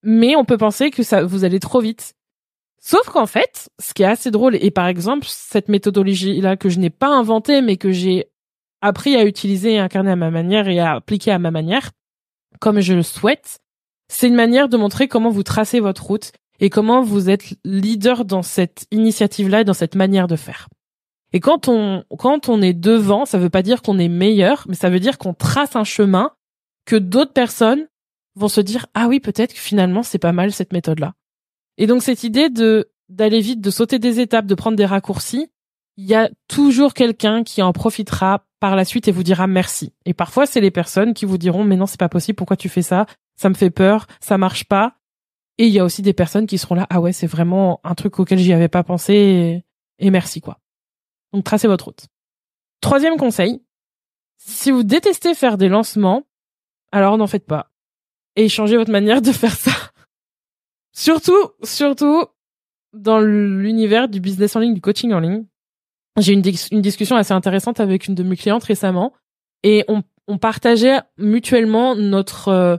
Mais 0.02 0.34
on 0.36 0.44
peut 0.44 0.56
penser 0.56 0.90
que 0.90 1.02
ça, 1.02 1.22
vous 1.22 1.44
allez 1.44 1.60
trop 1.60 1.80
vite. 1.80 2.14
Sauf 2.80 3.08
qu'en 3.08 3.26
fait, 3.26 3.68
ce 3.80 3.92
qui 3.92 4.02
est 4.02 4.06
assez 4.06 4.30
drôle, 4.30 4.56
et 4.56 4.70
par 4.70 4.86
exemple, 4.86 5.26
cette 5.28 5.68
méthodologie-là 5.68 6.56
que 6.56 6.68
je 6.68 6.78
n'ai 6.78 6.90
pas 6.90 7.08
inventée, 7.08 7.60
mais 7.60 7.76
que 7.76 7.90
j'ai 7.90 8.26
appris 8.80 9.16
à 9.16 9.24
utiliser 9.24 9.74
et 9.74 9.78
incarner 9.78 10.12
à 10.12 10.16
ma 10.16 10.30
manière 10.30 10.68
et 10.68 10.78
à 10.78 10.94
appliquer 10.94 11.32
à 11.32 11.38
ma 11.38 11.50
manière, 11.50 11.90
comme 12.60 12.80
je 12.80 12.94
le 12.94 13.02
souhaite, 13.02 13.58
c'est 14.08 14.28
une 14.28 14.34
manière 14.34 14.68
de 14.68 14.76
montrer 14.76 15.08
comment 15.08 15.30
vous 15.30 15.42
tracez 15.42 15.80
votre 15.80 16.06
route 16.06 16.32
et 16.60 16.70
comment 16.70 17.02
vous 17.02 17.30
êtes 17.30 17.54
leader 17.64 18.24
dans 18.24 18.42
cette 18.42 18.86
initiative-là 18.90 19.60
et 19.60 19.64
dans 19.64 19.74
cette 19.74 19.94
manière 19.94 20.26
de 20.26 20.36
faire. 20.36 20.68
Et 21.32 21.40
quand 21.40 21.68
on, 21.68 22.04
quand 22.18 22.48
on 22.48 22.62
est 22.62 22.72
devant, 22.72 23.26
ça 23.26 23.38
veut 23.38 23.50
pas 23.50 23.62
dire 23.62 23.82
qu'on 23.82 23.98
est 23.98 24.08
meilleur, 24.08 24.64
mais 24.68 24.74
ça 24.74 24.88
veut 24.88 25.00
dire 25.00 25.18
qu'on 25.18 25.34
trace 25.34 25.76
un 25.76 25.84
chemin 25.84 26.32
que 26.86 26.96
d'autres 26.96 27.32
personnes 27.32 27.86
vont 28.34 28.48
se 28.48 28.60
dire 28.60 28.86
ah 28.94 29.08
oui 29.08 29.20
peut-être 29.20 29.52
que 29.52 29.60
finalement 29.60 30.02
c'est 30.02 30.18
pas 30.18 30.32
mal 30.32 30.52
cette 30.52 30.72
méthode 30.72 31.00
là. 31.00 31.14
Et 31.78 31.86
donc 31.86 32.02
cette 32.02 32.24
idée 32.24 32.50
de 32.50 32.90
d'aller 33.08 33.40
vite, 33.40 33.62
de 33.62 33.70
sauter 33.70 33.98
des 33.98 34.20
étapes, 34.20 34.44
de 34.44 34.54
prendre 34.54 34.76
des 34.76 34.84
raccourcis, 34.84 35.50
il 35.96 36.04
y 36.04 36.14
a 36.14 36.28
toujours 36.46 36.92
quelqu'un 36.92 37.42
qui 37.42 37.62
en 37.62 37.72
profitera 37.72 38.44
par 38.60 38.76
la 38.76 38.84
suite 38.84 39.08
et 39.08 39.12
vous 39.12 39.22
dira 39.22 39.46
merci. 39.46 39.94
Et 40.04 40.12
parfois 40.12 40.44
c'est 40.44 40.60
les 40.60 40.70
personnes 40.70 41.14
qui 41.14 41.24
vous 41.24 41.38
diront 41.38 41.64
mais 41.64 41.76
non 41.76 41.86
c'est 41.86 41.98
pas 41.98 42.10
possible, 42.10 42.36
pourquoi 42.36 42.56
tu 42.56 42.68
fais 42.68 42.82
ça? 42.82 43.06
Ça 43.36 43.48
me 43.48 43.54
fait 43.54 43.70
peur, 43.70 44.06
ça 44.20 44.36
marche 44.36 44.64
pas. 44.64 44.96
Et 45.56 45.66
il 45.66 45.72
y 45.72 45.78
a 45.78 45.84
aussi 45.84 46.02
des 46.02 46.12
personnes 46.12 46.46
qui 46.46 46.58
seront 46.58 46.74
là 46.74 46.86
ah 46.90 47.00
ouais 47.00 47.12
c'est 47.12 47.26
vraiment 47.26 47.80
un 47.84 47.94
truc 47.94 48.18
auquel 48.18 48.38
j'y 48.38 48.52
avais 48.52 48.68
pas 48.68 48.82
pensé 48.82 49.14
et, 49.14 49.64
et 50.06 50.10
merci 50.10 50.40
quoi. 50.42 50.58
Donc 51.32 51.44
tracez 51.44 51.68
votre 51.68 51.86
route. 51.86 52.06
Troisième 52.80 53.16
conseil, 53.16 53.62
si 54.36 54.70
vous 54.70 54.82
détestez 54.82 55.34
faire 55.34 55.58
des 55.58 55.68
lancements, 55.68 56.24
alors 56.92 57.18
n'en 57.18 57.26
faites 57.26 57.46
pas. 57.46 57.70
Et 58.36 58.48
changez 58.48 58.76
votre 58.76 58.92
manière 58.92 59.20
de 59.22 59.32
faire 59.32 59.54
ça. 59.54 59.72
Surtout, 60.98 61.50
surtout 61.62 62.24
dans 62.92 63.20
l'univers 63.20 64.08
du 64.08 64.20
business 64.20 64.56
en 64.56 64.60
ligne, 64.60 64.74
du 64.74 64.80
coaching 64.80 65.12
en 65.12 65.20
ligne. 65.20 65.44
J'ai 66.18 66.32
eu 66.32 66.42
une, 66.72 66.82
discussion 66.82 67.16
assez 67.16 67.32
intéressante 67.32 67.78
avec 67.78 68.08
une 68.08 68.16
de 68.16 68.24
mes 68.24 68.36
clientes 68.36 68.64
récemment 68.64 69.12
et 69.62 69.84
on, 69.86 70.02
on 70.26 70.38
partageait 70.38 71.00
mutuellement 71.16 71.94
notre 71.94 72.48
euh, 72.48 72.76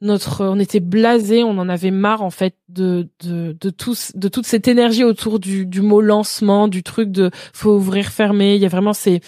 notre 0.00 0.46
on 0.46 0.58
était 0.58 0.80
blasé, 0.80 1.44
on 1.44 1.58
en 1.58 1.68
avait 1.68 1.90
marre 1.90 2.22
en 2.22 2.30
fait 2.30 2.56
de 2.68 3.08
de 3.22 3.54
de 3.60 3.70
tous 3.70 4.12
de 4.14 4.28
toute 4.28 4.46
cette 4.46 4.68
énergie 4.68 5.04
autour 5.04 5.38
du 5.38 5.66
du 5.66 5.82
mot 5.82 6.00
lancement, 6.00 6.66
du 6.66 6.82
truc 6.82 7.10
de 7.10 7.30
faut 7.52 7.76
ouvrir 7.76 8.06
fermer, 8.06 8.56
il 8.56 8.62
y 8.62 8.64
a 8.64 8.68
vraiment 8.68 8.94
ces 8.94 9.20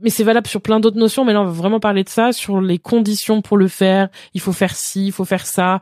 mais 0.00 0.10
c'est 0.10 0.24
valable 0.24 0.46
sur 0.46 0.62
plein 0.62 0.80
d'autres 0.80 0.98
notions, 0.98 1.26
mais 1.26 1.34
là 1.34 1.42
on 1.42 1.44
va 1.44 1.52
vraiment 1.52 1.80
parler 1.80 2.04
de 2.04 2.08
ça, 2.08 2.32
sur 2.32 2.60
les 2.62 2.78
conditions 2.78 3.42
pour 3.42 3.58
le 3.58 3.68
faire, 3.68 4.08
il 4.32 4.40
faut 4.40 4.52
faire 4.52 4.74
ci, 4.74 5.06
il 5.06 5.12
faut 5.12 5.26
faire 5.26 5.46
ça. 5.46 5.80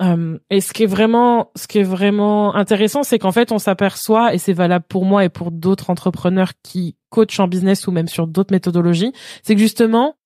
Euh, 0.00 0.38
et 0.48 0.60
ce 0.60 0.72
qui 0.72 0.84
est 0.84 0.86
vraiment, 0.86 1.50
ce 1.56 1.66
qui 1.66 1.78
est 1.78 1.84
vraiment 1.84 2.54
intéressant, 2.54 3.02
c'est 3.02 3.18
qu'en 3.18 3.32
fait 3.32 3.52
on 3.52 3.58
s'aperçoit, 3.58 4.34
et 4.34 4.38
c'est 4.38 4.52
valable 4.52 4.86
pour 4.88 5.04
moi 5.04 5.24
et 5.24 5.28
pour 5.28 5.50
d'autres 5.50 5.90
entrepreneurs 5.90 6.52
qui 6.62 6.96
coachent 7.10 7.40
en 7.40 7.48
business 7.48 7.86
ou 7.86 7.92
même 7.92 8.08
sur 8.08 8.26
d'autres 8.26 8.52
méthodologies, 8.52 9.12
c'est 9.42 9.54
que 9.54 9.60
justement 9.60 10.16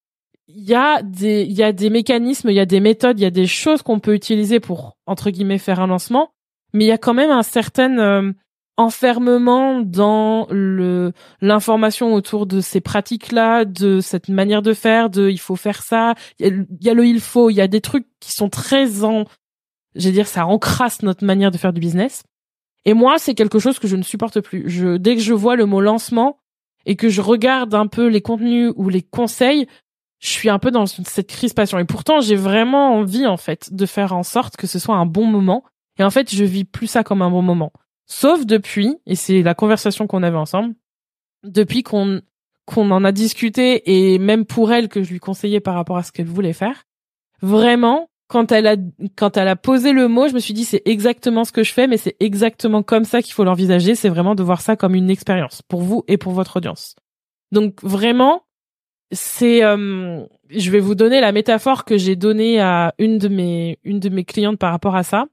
il 0.47 0.62
y 0.62 0.75
a 0.75 1.03
des, 1.03 1.43
il 1.43 1.53
y 1.53 1.62
a 1.62 1.73
des 1.73 1.91
mécanismes, 1.91 2.50
il 2.50 2.55
y 2.55 2.61
a 2.61 2.67
des 2.67 2.81
méthodes, 2.81 3.19
il 3.19 3.23
y 3.23 3.26
a 3.26 3.31
des 3.31 3.47
choses 3.47 3.82
qu'on 3.82 3.99
peut 3.99 4.15
utiliser 4.15 4.61
pour 4.61 4.97
entre 5.06 5.31
guillemets 5.31 5.59
faire 5.59 5.81
un 5.81 5.87
lancement, 5.87 6.31
mais 6.73 6.85
il 6.85 6.88
y 6.88 6.93
a 6.93 6.99
quand 6.99 7.15
même 7.15 7.31
un 7.31 7.43
certain 7.43 7.99
euh, 7.99 8.32
enfermement 8.77 9.81
dans 9.81 10.47
le 10.50 11.12
l'information 11.41 12.15
autour 12.15 12.47
de 12.47 12.61
ces 12.61 12.81
pratiques-là, 12.81 13.65
de 13.65 14.00
cette 14.00 14.29
manière 14.29 14.62
de 14.62 14.75
faire, 14.75 15.11
de 15.11 15.29
il 15.31 15.38
faut 15.38 15.56
faire 15.56 15.82
ça, 15.82 16.15
il 16.38 16.67
y, 16.81 16.91
a 16.91 16.94
le 16.94 17.06
il 17.06 17.20
faut, 17.20 17.50
il 17.50 17.55
y 17.55 17.61
a 17.61 17.69
des 17.69 17.81
trucs 17.81 18.06
qui 18.20 18.32
sont 18.32 18.49
très 18.49 19.03
en, 19.05 19.25
je 19.94 20.11
dire, 20.11 20.26
ça 20.26 20.46
encrasse 20.46 21.02
notre 21.02 21.25
manière 21.25 21.50
de 21.50 21.58
faire 21.58 21.72
du 21.72 21.81
business. 21.81 22.24
Et 22.84 22.94
moi, 22.94 23.19
c'est 23.19 23.34
quelque 23.34 23.58
chose 23.58 23.79
que 23.79 23.89
je 23.89 23.96
ne 23.96 24.03
supporte 24.03 24.41
plus. 24.41 24.69
Je, 24.69 24.96
dès 24.96 25.17
que 25.17 25.22
je 25.22 25.32
vois 25.32 25.56
le 25.56 25.67
mot 25.67 25.81
lancement 25.81 26.39
et 26.86 26.96
que 26.96 27.08
je 27.08 27.20
regarde 27.20 27.74
un 27.74 27.86
peu 27.86 28.08
les 28.08 28.20
contenus 28.20 28.72
ou 28.77 28.89
les 28.89 29.03
conseils, 29.03 29.67
je 30.20 30.29
suis 30.29 30.51
un 30.51 30.58
peu 30.58 30.70
dans 30.70 30.86
cette 30.86 31.29
crispation. 31.29 31.79
Et 31.79 31.84
pourtant, 31.84 32.20
j'ai 32.20 32.36
vraiment 32.36 32.94
envie, 32.96 33.27
en 33.27 33.36
fait, 33.36 33.72
de 33.72 33.86
faire 33.86 34.15
en 34.15 34.22
sorte 34.22 34.56
que 34.56 34.67
ce 34.67 34.79
soit 34.79 34.96
un 34.96 35.06
bon 35.06 35.27
moment. 35.27 35.65
Et 35.98 36.05
en 36.05 36.10
fait, 36.10 36.34
je 36.34 36.44
vis 36.44 36.65
plus 36.65 36.86
ça 36.86 37.05
comme 37.05 37.22
un 37.22 37.31
bon 37.31 37.43
moment. 37.43 37.72
Sauf 38.06 38.44
depuis, 38.44 38.96
et 39.06 39.15
c'est 39.15 39.43
la 39.43 39.55
conversation 39.55 40.06
qu'on 40.06 40.22
avait 40.22 40.36
ensemble, 40.36 40.74
depuis 41.43 41.82
qu'on 41.82 42.20
qu'on 42.67 42.91
en 42.91 43.05
a 43.05 43.13
discuté 43.13 44.15
et 44.15 44.19
même 44.19 44.46
pour 44.46 44.72
elle 44.72 44.89
que 44.89 45.03
je 45.03 45.10
lui 45.10 45.20
conseillais 45.20 45.60
par 45.60 45.74
rapport 45.74 45.98
à 45.98 46.03
ce 46.03 46.13
qu'elle 46.13 46.27
voulait 46.27 46.55
faire, 46.55 46.84
vraiment 47.43 48.08
quand 48.34 48.50
elle 48.50 48.67
a 48.67 48.74
quand 49.14 49.36
elle 49.36 49.46
a 49.46 49.55
posé 49.55 49.93
le 49.93 50.08
mot, 50.08 50.26
je 50.26 50.34
me 50.34 50.41
suis 50.41 50.55
dit 50.55 50.64
c'est 50.64 50.82
exactement 50.86 51.44
ce 51.44 51.53
que 51.53 51.62
je 51.62 51.72
fais, 51.72 51.86
mais 51.86 51.98
c'est 51.98 52.17
exactement 52.19 52.82
comme 52.82 53.05
ça 53.05 53.22
qu'il 53.22 53.32
faut 53.32 53.44
l'envisager. 53.44 53.94
C'est 53.94 54.08
vraiment 54.08 54.34
de 54.34 54.43
voir 54.43 54.60
ça 54.60 54.74
comme 54.74 54.96
une 54.96 55.08
expérience 55.08 55.62
pour 55.62 55.82
vous 55.82 56.03
et 56.08 56.17
pour 56.17 56.32
votre 56.32 56.56
audience. 56.56 56.96
Donc 57.53 57.81
vraiment, 57.84 58.43
c'est, 59.12 59.62
euh, 59.62 60.26
je 60.50 60.70
vais 60.72 60.81
vous 60.81 60.96
donner 60.96 61.20
la 61.20 61.31
métaphore 61.31 61.84
que 61.84 61.96
j'ai 61.96 62.17
donnée 62.17 62.60
à 62.60 62.93
une 62.98 63.19
de 63.19 63.29
mes 63.29 63.79
une 63.84 64.00
de 64.00 64.08
mes 64.08 64.24
clientes 64.24 64.58
par 64.58 64.72
rapport 64.72 64.96
à 64.96 65.05
ça. 65.05 65.26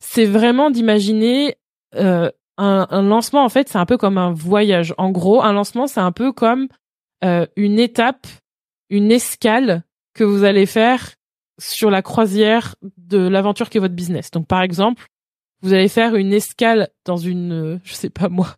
C'est 0.00 0.26
vraiment 0.26 0.70
d'imaginer 0.70 1.56
euh, 1.94 2.30
un, 2.58 3.02
lancement, 3.02 3.42
en 3.42 3.48
fait, 3.48 3.70
c'est 3.70 3.78
un 3.78 3.86
peu 3.86 3.96
comme 3.96 4.18
un 4.18 4.34
voyage. 4.34 4.92
En 4.98 5.10
gros, 5.10 5.42
un 5.42 5.54
lancement, 5.54 5.86
c'est 5.86 6.00
un 6.00 6.12
peu 6.12 6.30
comme 6.30 6.68
euh, 7.24 7.46
une 7.56 7.78
étape, 7.78 8.26
une 8.90 9.10
escale 9.10 9.82
que 10.12 10.24
vous 10.24 10.44
allez 10.44 10.66
faire 10.66 11.14
sur 11.58 11.90
la 11.90 12.02
croisière 12.02 12.74
de 12.98 13.18
l'aventure 13.18 13.70
qui 13.70 13.78
est 13.78 13.80
votre 13.80 13.94
business. 13.94 14.30
Donc, 14.30 14.46
par 14.46 14.62
exemple, 14.62 15.06
vous 15.62 15.72
allez 15.72 15.88
faire 15.88 16.14
une 16.14 16.32
escale 16.32 16.88
dans 17.04 17.16
une, 17.16 17.52
euh, 17.52 17.78
je 17.84 17.94
sais 17.94 18.10
pas 18.10 18.28
moi. 18.28 18.54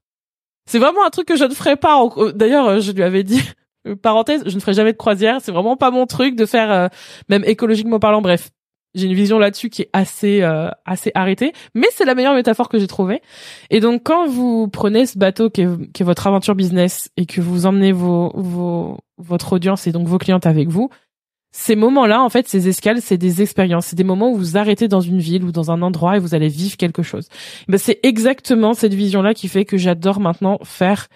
C'est 0.66 0.78
vraiment 0.78 1.04
un 1.06 1.10
truc 1.10 1.28
que 1.28 1.36
je 1.36 1.44
ne 1.44 1.54
ferai 1.54 1.76
pas. 1.76 2.02
D'ailleurs, 2.34 2.80
je 2.80 2.92
lui 2.92 3.02
avais 3.02 3.22
dit, 3.22 3.40
parenthèse, 4.02 4.42
je 4.46 4.54
ne 4.54 4.60
ferai 4.60 4.74
jamais 4.74 4.92
de 4.92 4.98
croisière. 4.98 5.40
C'est 5.40 5.52
vraiment 5.52 5.76
pas 5.76 5.90
mon 5.90 6.06
truc 6.06 6.34
de 6.34 6.46
faire, 6.46 6.90
même 7.28 7.44
écologiquement 7.44 8.00
parlant. 8.00 8.20
Bref, 8.20 8.50
j'ai 8.96 9.06
une 9.06 9.14
vision 9.14 9.38
là-dessus 9.38 9.68
qui 9.68 9.82
est 9.82 9.90
assez 9.92 10.42
euh, 10.42 10.70
assez 10.84 11.12
arrêtée, 11.14 11.52
mais 11.74 11.86
c'est 11.92 12.04
la 12.04 12.14
meilleure 12.14 12.34
métaphore 12.34 12.68
que 12.68 12.78
j'ai 12.78 12.86
trouvée. 12.86 13.20
Et 13.70 13.78
donc 13.80 14.02
quand 14.04 14.26
vous 14.26 14.68
prenez 14.68 15.06
ce 15.06 15.18
bateau 15.18 15.50
qui 15.50 15.62
est, 15.62 15.92
qui 15.92 16.02
est 16.02 16.06
votre 16.06 16.26
aventure 16.26 16.54
business 16.54 17.10
et 17.16 17.26
que 17.26 17.40
vous 17.40 17.66
emmenez 17.66 17.92
vos, 17.92 18.32
vos 18.34 18.98
votre 19.18 19.52
audience 19.52 19.86
et 19.86 19.92
donc 19.92 20.08
vos 20.08 20.18
clientes 20.18 20.46
avec 20.46 20.68
vous, 20.68 20.90
ces 21.58 21.75
moments-là, 21.75 22.22
en 22.22 22.28
fait, 22.28 22.46
ces 22.46 22.68
escales, 22.68 23.00
c'est 23.00 23.16
des 23.16 23.40
expériences, 23.40 23.86
c'est 23.86 23.96
des 23.96 24.04
moments 24.04 24.30
où 24.30 24.36
vous 24.36 24.58
arrêtez 24.58 24.88
dans 24.88 25.00
une 25.00 25.20
ville 25.20 25.42
ou 25.42 25.52
dans 25.52 25.70
un 25.70 25.80
endroit 25.80 26.16
et 26.16 26.20
vous 26.20 26.34
allez 26.34 26.48
vivre 26.48 26.76
quelque 26.76 27.02
chose. 27.02 27.30
Ben, 27.66 27.78
c'est 27.78 27.98
exactement 28.02 28.75
cette 28.75 28.92
vision-là 28.92 29.32
qui 29.32 29.48
fait 29.48 29.64
que 29.64 29.78
j'adore 29.78 30.20
maintenant 30.20 30.58
faire 30.64 31.08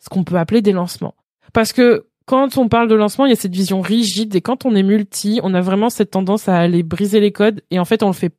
ce 0.00 0.08
qu'on 0.08 0.24
peut 0.24 0.34
appeler 0.34 0.62
des 0.62 0.72
lancements. 0.72 1.14
Parce 1.52 1.72
que 1.72 2.08
quand 2.26 2.58
on 2.58 2.68
parle 2.68 2.88
de 2.88 2.96
lancement, 2.96 3.24
il 3.24 3.30
y 3.30 3.34
a 3.34 3.36
cette 3.36 3.54
vision 3.54 3.80
rigide 3.80 4.34
et 4.34 4.40
quand 4.40 4.66
on 4.66 4.74
est 4.74 4.82
multi, 4.82 5.38
on 5.44 5.54
a 5.54 5.60
vraiment 5.60 5.90
cette 5.90 6.10
tendance 6.10 6.48
à 6.48 6.58
aller 6.58 6.82
briser 6.82 7.20
les 7.20 7.30
codes 7.30 7.62
et 7.70 7.78
en 7.78 7.84
fait, 7.84 8.02
on 8.02 8.08
le 8.08 8.14
fait 8.14 8.34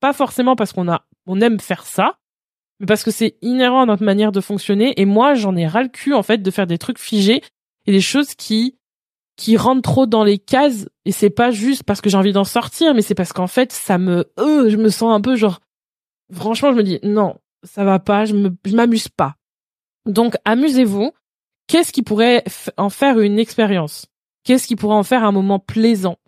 pas 0.00 0.12
forcément 0.12 0.56
parce 0.56 0.72
qu'on 0.72 0.88
a 0.88 1.06
on 1.26 1.40
aime 1.40 1.60
faire 1.60 1.86
ça, 1.86 2.18
mais 2.80 2.86
parce 2.86 3.04
que 3.04 3.12
c'est 3.12 3.36
inhérent 3.40 3.82
à 3.82 3.86
notre 3.86 4.04
manière 4.04 4.32
de 4.32 4.40
fonctionner 4.40 5.00
et 5.00 5.04
moi, 5.04 5.34
j'en 5.34 5.54
ai 5.54 5.68
ras 5.68 5.84
le 5.84 5.90
cul 5.90 6.12
en 6.12 6.24
fait 6.24 6.38
de 6.38 6.50
faire 6.50 6.66
des 6.66 6.78
trucs 6.78 6.98
figés 6.98 7.40
et 7.86 7.92
des 7.92 8.00
choses 8.00 8.34
qui 8.34 8.74
qui 9.38 9.56
rentrent 9.56 9.82
trop 9.82 10.06
dans 10.06 10.24
les 10.24 10.36
cases 10.36 10.88
et 11.04 11.12
c'est 11.12 11.30
pas 11.30 11.50
juste 11.52 11.84
parce 11.84 12.00
que 12.00 12.10
j'ai 12.10 12.16
envie 12.16 12.32
d'en 12.32 12.44
sortir, 12.44 12.92
mais 12.92 13.02
c'est 13.02 13.14
parce 13.14 13.32
qu'en 13.32 13.46
fait, 13.46 13.72
ça 13.72 13.96
me 13.96 14.26
euh, 14.38 14.68
je 14.68 14.76
me 14.76 14.90
sens 14.90 15.14
un 15.14 15.20
peu 15.20 15.36
genre 15.36 15.60
franchement, 16.32 16.72
je 16.72 16.76
me 16.76 16.82
dis 16.82 16.98
non, 17.04 17.36
ça 17.62 17.84
va 17.84 18.00
pas, 18.00 18.24
je 18.24 18.34
me 18.34 18.50
je 18.64 18.74
m'amuse 18.74 19.08
pas. 19.08 19.36
Donc 20.06 20.34
amusez-vous 20.44 21.12
qu'est-ce 21.68 21.92
qui 21.92 22.02
pourrait 22.02 22.42
en 22.76 22.90
faire 22.90 23.20
une 23.20 23.38
expérience? 23.38 24.06
Qu'est-ce 24.42 24.66
qui 24.66 24.74
pourrait 24.74 24.96
en 24.96 25.04
faire 25.04 25.22
un 25.22 25.32
moment 25.32 25.60
plaisant? 25.60 26.18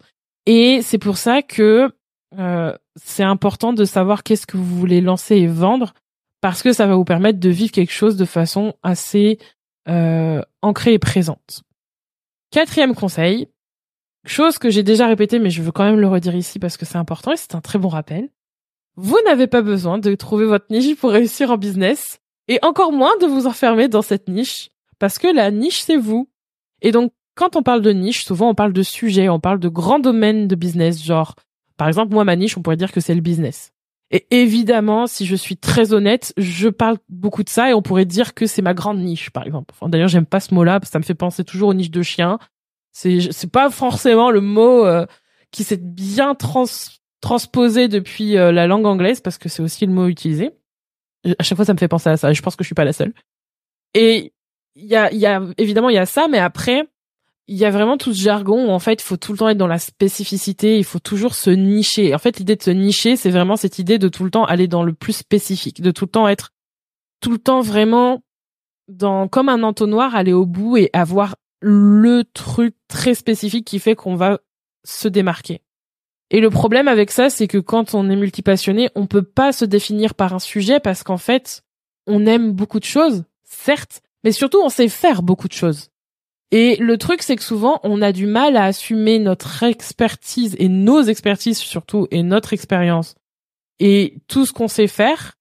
Et 0.47 0.81
c'est 0.83 0.99
pour 0.99 1.19
ça 1.19 1.43
que 1.43 1.93
euh, 2.39 2.73
c'est 2.95 3.25
important 3.25 3.73
de 3.73 3.85
savoir 3.85 4.23
qu'est-ce 4.23 4.47
que 4.47 4.57
vous 4.57 4.79
voulez 4.79 5.01
lancer 5.01 5.37
et 5.37 5.49
vendre 5.49 5.95
parce 6.41 6.63
que 6.63 6.73
ça 6.73 6.87
va 6.87 6.95
vous 6.95 7.05
permettre 7.05 7.41
de 7.41 7.51
vivre 7.51 7.73
quelque 7.73 7.93
chose 7.93 8.17
de 8.17 8.25
façon 8.25 8.75
assez 8.85 9.39
euh, 9.89 10.41
ancrée 10.63 10.95
et 10.95 10.99
présente. 11.01 11.65
Quatrième 12.51 12.95
conseil, 12.95 13.49
chose 14.25 14.59
que 14.59 14.71
j'ai 14.71 14.83
déjà 14.83 15.07
répété 15.07 15.39
mais 15.39 15.51
je 15.51 15.63
veux 15.63 15.73
quand 15.73 15.85
même 15.85 16.01
le 16.01 16.09
redire 16.09 16.35
ici 16.35 16.59
parce 16.59 16.77
que 16.77 16.85
c'est 16.85 16.99
important 16.99 17.33
et 17.33 17.37
c'est 17.37 17.55
un 17.55 17.61
très 17.61 17.79
bon 17.79 17.89
rappel. 17.89 18.29
Vous 18.97 19.19
n'avez 19.25 19.47
pas 19.47 19.63
besoin 19.63 19.99
de 19.99 20.15
trouver 20.17 20.47
votre 20.47 20.67
niche 20.71 20.97
pour 20.97 21.11
réussir 21.11 21.51
en 21.51 21.57
business 21.57 22.19
et 22.49 22.59
encore 22.63 22.93
moins 22.93 23.17
de 23.19 23.27
vous 23.27 23.47
enfermer 23.47 23.89
dans 23.89 24.03
cette 24.03 24.29
niche 24.29 24.71
parce 24.99 25.19
que 25.19 25.33
la 25.33 25.51
niche, 25.51 25.81
c'est 25.81 25.97
vous. 25.97 26.29
Et 26.83 26.93
donc, 26.93 27.13
quand 27.35 27.57
on 27.57 27.63
parle 27.63 27.83
de 27.83 27.93
niche, 27.93 28.25
souvent 28.25 28.51
on 28.51 28.55
parle 28.55 28.73
de 28.73 28.83
sujet, 28.83 29.29
on 29.29 29.41
parle 29.41 29.59
de 29.59 29.69
grands 29.69 29.99
domaines 29.99 30.47
de 30.47 30.55
business, 30.55 31.03
genre, 31.03 31.37
par 31.77 31.89
exemple, 31.89 32.13
moi, 32.13 32.25
ma 32.25 32.37
niche, 32.37 32.59
on 32.59 32.63
pourrait 32.63 32.77
dire 32.77 32.93
que 32.93 33.01
c'est 33.01 33.15
le 33.15 33.23
business. 33.23 33.73
Et 34.13 34.27
évidemment, 34.31 35.07
si 35.07 35.25
je 35.25 35.37
suis 35.37 35.57
très 35.57 35.93
honnête, 35.93 36.33
je 36.37 36.69
parle 36.69 36.99
beaucoup 37.09 37.45
de 37.45 37.49
ça 37.49 37.71
et 37.71 37.75
on 37.75 37.83
pourrait 37.83 38.05
dire 38.05 38.35
que 38.35 38.47
c'est 38.47 38.63
ma 38.63 38.75
grande 38.75 38.99
niche, 38.99 39.31
par 39.31 39.47
exemple. 39.47 39.73
D'ailleurs, 39.83 40.09
j'aime 40.09 40.27
pas 40.27 40.41
ce 40.41 40.53
mot-là 40.53 40.81
parce 40.81 40.91
que 40.91 40.93
ça 40.95 40.99
me 40.99 41.05
fait 41.05 41.15
penser 41.15 41.45
toujours 41.45 41.69
aux 41.69 41.75
niches 41.75 41.93
de 41.93 42.03
chiens. 42.03 42.39
C'est, 42.91 43.31
c'est 43.31 43.51
pas 43.53 43.71
forcément 43.71 44.33
le 44.33 44.41
mot 44.41 44.85
euh, 44.85 45.07
qui 45.53 45.63
s'est 45.63 45.77
bien 45.81 46.35
trans, 46.35 46.65
transposé 47.21 47.87
depuis 47.87 48.37
euh, 48.37 48.51
la 48.51 48.67
langue 48.67 48.87
anglaise 48.87 49.21
parce 49.21 49.39
que 49.39 49.49
c'est 49.49 49.63
aussi 49.63 49.87
le 49.87 49.93
mot 49.93 50.09
utilisé. 50.09 50.51
À 51.39 51.45
chaque 51.45 51.57
fois, 51.57 51.65
ça 51.65 51.73
me 51.73 51.79
fait 51.79 51.87
penser 51.87 52.09
à 52.09 52.17
ça. 52.17 52.33
Je 52.33 52.43
pense 52.43 52.57
que 52.57 52.65
je 52.65 52.69
suis 52.69 52.75
pas 52.75 52.85
la 52.85 52.93
seule. 52.93 53.13
Et 53.95 54.33
il 54.75 54.87
y 54.87 54.97
a, 54.97 55.13
y 55.13 55.27
a 55.27 55.41
évidemment 55.57 55.89
il 55.89 55.95
y 55.95 55.99
a 55.99 56.07
ça, 56.07 56.27
mais 56.27 56.39
après 56.39 56.89
il 57.51 57.57
y 57.57 57.65
a 57.65 57.71
vraiment 57.73 57.97
tout 57.97 58.15
ce 58.15 58.23
jargon 58.23 58.69
où 58.69 58.71
en 58.71 58.79
fait 58.79 59.03
il 59.03 59.05
faut 59.05 59.17
tout 59.17 59.33
le 59.33 59.39
temps 59.39 59.49
être 59.49 59.59
dans 59.59 59.67
la 59.67 59.81
spécificité, 59.81 60.79
il 60.79 60.85
faut 60.85 61.01
toujours 61.01 61.35
se 61.35 61.51
nicher. 61.51 62.15
En 62.15 62.19
fait 62.19 62.39
l'idée 62.39 62.55
de 62.55 62.63
se 62.63 62.71
nicher, 62.71 63.17
c'est 63.17 63.31
vraiment 63.31 63.57
cette 63.57 63.81
idée 63.81 63.99
de 63.99 64.07
tout 64.07 64.23
le 64.23 64.31
temps 64.31 64.45
aller 64.45 64.69
dans 64.69 64.85
le 64.85 64.93
plus 64.93 65.15
spécifique, 65.15 65.83
de 65.83 65.91
tout 65.91 66.05
le 66.05 66.11
temps 66.13 66.29
être 66.29 66.53
tout 67.21 67.33
le 67.33 67.39
temps 67.39 67.61
vraiment 67.61 68.23
dans 68.87 69.27
comme 69.27 69.49
un 69.49 69.65
entonnoir, 69.65 70.15
aller 70.15 70.33
au 70.33 70.47
bout 70.47 70.77
et 70.77 70.91
avoir 70.93 71.35
le 71.61 72.23
truc 72.23 72.77
très 72.87 73.15
spécifique 73.15 73.67
qui 73.67 73.81
fait 73.81 73.97
qu'on 73.97 74.15
va 74.15 74.39
se 74.85 75.09
démarquer. 75.09 75.61
Et 76.31 76.41
le 76.41 76.51
problème 76.51 76.87
avec 76.87 77.11
ça, 77.11 77.31
c'est 77.31 77.49
que 77.49 77.59
quand 77.59 77.95
on 77.95 78.09
est 78.11 78.17
multipassionné, 78.17 78.91
on 78.95 79.07
peut 79.07 79.25
pas 79.25 79.51
se 79.51 79.65
définir 79.65 80.15
par 80.15 80.35
un 80.35 80.39
sujet 80.39 80.79
parce 80.79 81.03
qu'en 81.03 81.19
fait, 81.19 81.63
on 82.07 82.27
aime 82.27 82.53
beaucoup 82.53 82.79
de 82.79 82.85
choses, 82.85 83.25
certes, 83.43 84.03
mais 84.23 84.31
surtout 84.31 84.61
on 84.63 84.69
sait 84.69 84.89
faire 84.89 85.23
beaucoup 85.23 85.49
de 85.49 85.53
choses. 85.53 85.91
Et 86.53 86.77
le 86.77 86.99
truc, 86.99 87.23
c'est 87.23 87.37
que 87.37 87.43
souvent, 87.43 87.81
on 87.85 88.03
a 88.03 88.13
du 88.13 88.27
mal 88.27 88.57
à 88.57 88.65
assumer 88.65 89.19
notre 89.19 89.63
expertise 89.63 90.57
et 90.59 90.69
nos 90.69 91.03
expertises 91.03 91.59
surtout 91.59 92.09
et 92.11 92.23
notre 92.23 92.53
expérience 92.53 93.15
et 93.79 94.19
tout 94.29 94.47
ce 94.47 94.53
qu'on 94.53 94.69
sait 94.69 94.89
faire, 94.89 95.39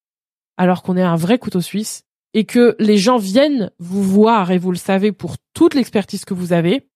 alors 0.58 0.84
qu'on 0.84 0.98
est 0.98 1.02
un 1.02 1.16
vrai 1.16 1.40
couteau 1.40 1.62
suisse 1.62 2.04
et 2.34 2.46
que 2.46 2.76
les 2.80 2.98
gens 2.98 3.18
viennent 3.18 3.72
vous 3.80 4.04
voir 4.04 4.52
et 4.52 4.58
vous 4.58 4.72
le 4.72 4.78
savez 4.78 5.12
pour 5.12 5.36
toute 5.54 5.74
l'expertise 5.74 6.26
que 6.26 6.34
vous 6.34 6.54
avez, 6.54 6.88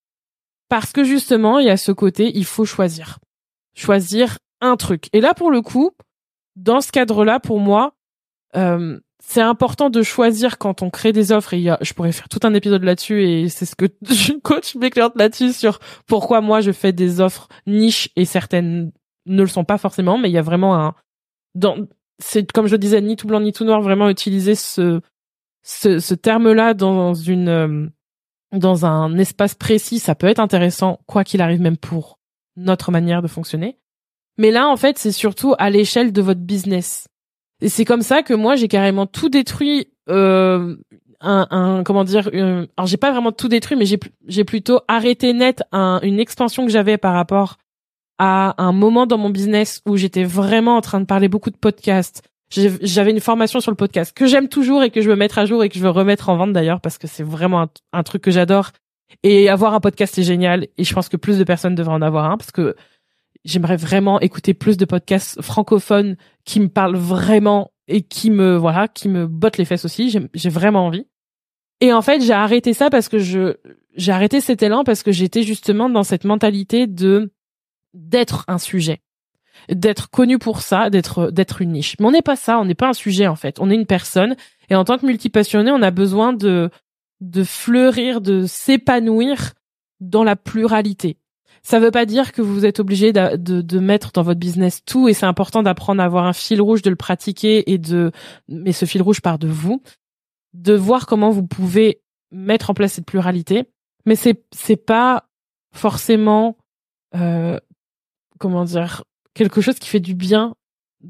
parce 0.70 0.91
que 0.91 1.03
justement, 1.03 1.60
il 1.60 1.67
y 1.67 1.72
a 1.72 1.77
ce 1.77 1.91
côté, 1.91 2.32
il 2.36 2.46
faut 2.46 2.65
choisir. 2.65 3.20
Choisir 3.75 4.38
un 4.62 4.77
truc. 4.77 5.10
Et 5.12 5.22
là, 5.22 5.34
pour 5.34 5.51
le 5.51 5.62
coup, 5.62 5.91
dans 6.55 6.82
ce 6.82 6.91
cadre-là, 6.91 7.39
pour 7.39 7.60
moi, 7.60 7.96
euh, 8.55 9.00
c'est 9.25 9.42
important 9.42 9.89
de 9.89 10.03
choisir 10.03 10.58
quand 10.58 10.82
on 10.82 10.89
crée 10.89 11.13
des 11.13 11.32
offres. 11.32 11.53
Et 11.53 11.70
je 11.82 11.94
pourrais 11.94 12.12
faire 12.12 12.30
tout 12.30 12.42
un 12.44 12.53
épisode 12.53 12.84
là-dessus 12.84 13.24
et 13.24 13.50
c'est 13.50 13.65
ce 13.65 13.75
que 13.75 13.86
je 14.03 14.34
coach 14.39 14.75
mes 14.75 14.89
clientes 14.89 15.15
là-dessus 15.15 15.53
sur 15.53 15.80
pourquoi 16.06 16.42
moi 16.42 16.62
je 16.62 16.72
fais 16.72 16.92
des 16.92 17.22
offres 17.22 17.48
niches 17.65 18.10
et 18.15 18.25
certaines 18.25 18.92
ne 19.25 19.42
le 19.42 19.48
sont 19.48 19.63
pas 19.63 19.77
forcément. 19.77 20.18
Mais 20.18 20.30
il 20.30 20.34
y 20.34 20.38
a 20.38 20.44
vraiment 20.44 20.75
un 20.75 20.94
dans 21.56 21.77
c'est 22.20 22.51
comme 22.51 22.68
je 22.68 22.75
disais 22.75 23.01
ni 23.01 23.15
tout 23.15 23.27
blanc 23.27 23.39
ni 23.39 23.53
tout 23.53 23.63
noir 23.63 23.82
vraiment 23.82 24.10
utiliser 24.10 24.56
ce 24.56 25.01
ce, 25.63 26.00
ce 26.00 26.13
terme-là 26.13 26.74
dans 26.74 27.13
une 27.13 27.50
euh, 27.50 27.88
dans 28.51 28.86
un 28.86 29.18
espace 29.18 29.56
précis 29.56 30.00
ça 30.00 30.15
peut 30.15 30.27
être 30.27 30.39
intéressant 30.39 31.00
quoi 31.08 31.24
qu'il 31.24 31.42
arrive 31.42 31.62
même 31.62 31.77
pour 31.77 32.20
notre 32.58 32.92
manière 32.92 33.22
de 33.22 33.27
fonctionner. 33.27 33.80
Mais 34.38 34.51
là 34.51 34.68
en 34.68 34.75
fait 34.75 35.00
c'est 35.00 35.13
surtout 35.13 35.56
à 35.58 35.70
l'échelle 35.70 36.12
de 36.12 36.22
votre 36.22 36.42
business 36.42 37.08
et 37.63 37.70
c'est 37.70 37.86
comme 37.86 38.01
ça 38.01 38.22
que 38.24 38.34
moi 38.34 38.55
j'ai 38.55 38.67
carrément 38.67 39.05
tout 39.05 39.29
détruit. 39.29 39.88
Euh, 40.10 40.75
un, 41.22 41.48
un, 41.51 41.84
comment 41.84 42.03
dire 42.03 42.29
alors 42.34 42.86
j'ai 42.86 42.98
pas 42.98 43.12
vraiment 43.12 43.32
tout 43.32 43.48
détruit 43.48 43.77
mais 43.77 43.86
j'ai 43.86 43.98
j'ai 44.27 44.43
plutôt 44.43 44.82
arrêté 44.89 45.32
net 45.32 45.63
un, 45.72 46.01
une 46.03 46.20
expansion 46.20 46.65
que 46.65 46.72
j'avais 46.72 46.98
par 46.98 47.13
rapport 47.13 47.55
à 48.20 48.62
un 48.62 48.74
moment 48.74 49.05
dans 49.05 49.17
mon 49.17 49.29
business 49.29 49.82
où 49.86 49.96
j'étais 49.96 50.25
vraiment 50.25 50.75
en 50.75 50.82
train 50.82 51.00
de 51.00 51.05
parler 51.05 51.29
beaucoup 51.29 51.50
de 51.50 51.55
podcasts 51.55 52.24
j'avais 52.50 53.12
une 53.12 53.22
formation 53.22 53.62
sur 53.62 53.72
le 53.72 53.77
podcast 53.77 54.13
que 54.13 54.27
j'aime 54.27 54.50
toujours 54.50 54.84
et 54.84 54.89
que 54.89 55.00
je 55.00 55.10
veux 55.10 55.15
mettre 55.15 55.39
à 55.39 55.46
jour 55.46 55.63
et 55.63 55.70
que 55.70 55.75
je 55.75 55.84
veux 55.84 55.89
remettre 55.89 56.27
en 56.27 56.36
vente 56.36 56.51
d'ailleurs 56.51 56.82
parce 56.82 56.98
que 56.98 57.08
c'est 57.08 57.24
vraiment 57.24 57.70
un, 57.93 58.03
truc 58.03 58.22
que 58.22 58.32
j'adore 58.32 58.72
et 59.24 59.48
avoir 59.48 59.74
un 59.74 59.79
podcast 59.79 60.15
c'est 60.15 60.24
génial 60.24 60.67
et 60.77 60.84
je 60.84 60.93
pense 60.93 61.08
que 61.08 61.15
plus 61.15 61.39
de 61.39 61.46
personnes 61.46 61.75
devraient 61.75 61.96
en 61.96 62.01
avoir 62.01 62.25
un 62.25 62.38
parce 62.38 62.51
que 62.51 62.75
j'aimerais 63.46 63.78
vraiment 63.78 64.20
écouter 64.20 64.54
plus 64.54 64.78
de 64.78 64.86
podcasts 64.86 65.42
francophones 65.42 66.16
qui 66.46 66.60
me 66.60 66.70
parlent 66.70 66.98
vraiment 66.98 67.72
et 67.88 68.02
qui 68.02 68.32
me 68.32 68.56
voilà, 68.56 68.88
qui 68.88 69.10
me 69.10 69.28
bottent 69.28 69.58
les 69.58 69.66
fesses 69.66 69.86
aussi. 69.86 70.16
J'ai 70.34 70.50
vraiment 70.50 70.88
envie. 70.88 71.08
Et 71.82 71.92
en 71.92 72.02
fait, 72.02 72.22
j'ai 72.22 72.34
arrêté 72.34 72.74
ça 72.74 72.90
parce 72.90 73.10
que 73.10 73.20
je 73.20 73.56
j'ai 73.96 74.12
arrêté 74.12 74.42
cet 74.42 74.64
élan 74.64 74.84
parce 74.84 75.04
que 75.04 75.12
j'étais 75.12 75.44
justement 75.44 75.90
dans 75.90 76.04
cette 76.04 76.24
mentalité 76.24 76.88
de 76.88 77.32
d'être 77.94 78.46
un 78.48 78.58
sujet, 78.58 79.02
d'être 79.70 80.10
connu 80.10 80.40
pour 80.40 80.62
ça, 80.62 80.90
d'être 80.90 81.30
d'être 81.32 81.62
une 81.62 81.74
niche. 81.74 81.96
Mais 82.00 82.06
on 82.06 82.12
n'est 82.12 82.22
pas 82.22 82.36
ça, 82.36 82.60
on 82.60 82.66
n'est 82.66 82.76
pas 82.76 82.90
un 82.90 82.94
sujet 82.94 83.28
en 83.28 83.36
fait. 83.36 83.60
On 83.60 83.70
est 83.70 83.76
une 83.76 83.86
personne 83.86 84.36
et 84.70 84.76
en 84.76 84.86
tant 84.86 84.98
que 84.98 85.06
multipassionné, 85.06 85.72
on 85.72 85.82
a 85.82 85.92
besoin 85.92 86.34
de 86.34 86.70
de 87.20 87.44
fleurir, 87.44 88.22
de 88.22 88.46
s'épanouir 88.46 89.54
dans 90.00 90.24
la 90.24 90.36
pluralité. 90.36 91.18
Ça 91.62 91.80
veut 91.80 91.92
pas 91.92 92.06
dire 92.06 92.32
que 92.32 92.42
vous 92.42 92.66
êtes 92.66 92.80
obligé 92.80 93.14
de, 93.14 93.38
de, 93.38 93.62
de, 93.62 93.80
mettre 93.80 94.12
dans 94.12 94.24
votre 94.24 94.40
business 94.40 94.84
tout 94.86 95.08
et 95.08 95.14
c'est 95.14 95.26
important 95.26 95.64
d'apprendre 95.64 96.02
à 96.02 96.06
avoir 96.06 96.26
un 96.26 96.34
fil 96.34 96.62
rouge, 96.62 96.82
de 96.82 96.90
le 96.90 96.96
pratiquer 96.96 97.72
et 97.72 97.78
de, 97.78 98.12
mais 98.50 98.74
ce 98.74 98.86
fil 98.86 99.02
rouge 99.02 99.22
part 99.22 99.40
de 99.40 99.48
vous, 99.48 99.82
de 100.54 100.74
voir 100.74 101.06
comment 101.06 101.30
vous 101.30 101.46
pouvez 101.46 102.02
mettre 102.32 102.70
en 102.70 102.74
place 102.74 102.94
cette 102.94 103.06
pluralité. 103.06 103.66
Mais 104.06 104.16
c'est, 104.16 104.44
c'est 104.54 104.76
pas 104.76 105.30
forcément, 105.74 106.58
euh, 107.16 107.58
comment 108.40 108.66
dire, 108.66 109.04
quelque 109.34 109.62
chose 109.62 109.80
qui 109.80 109.88
fait 109.88 110.00
du 110.00 110.16
bien 110.16 110.56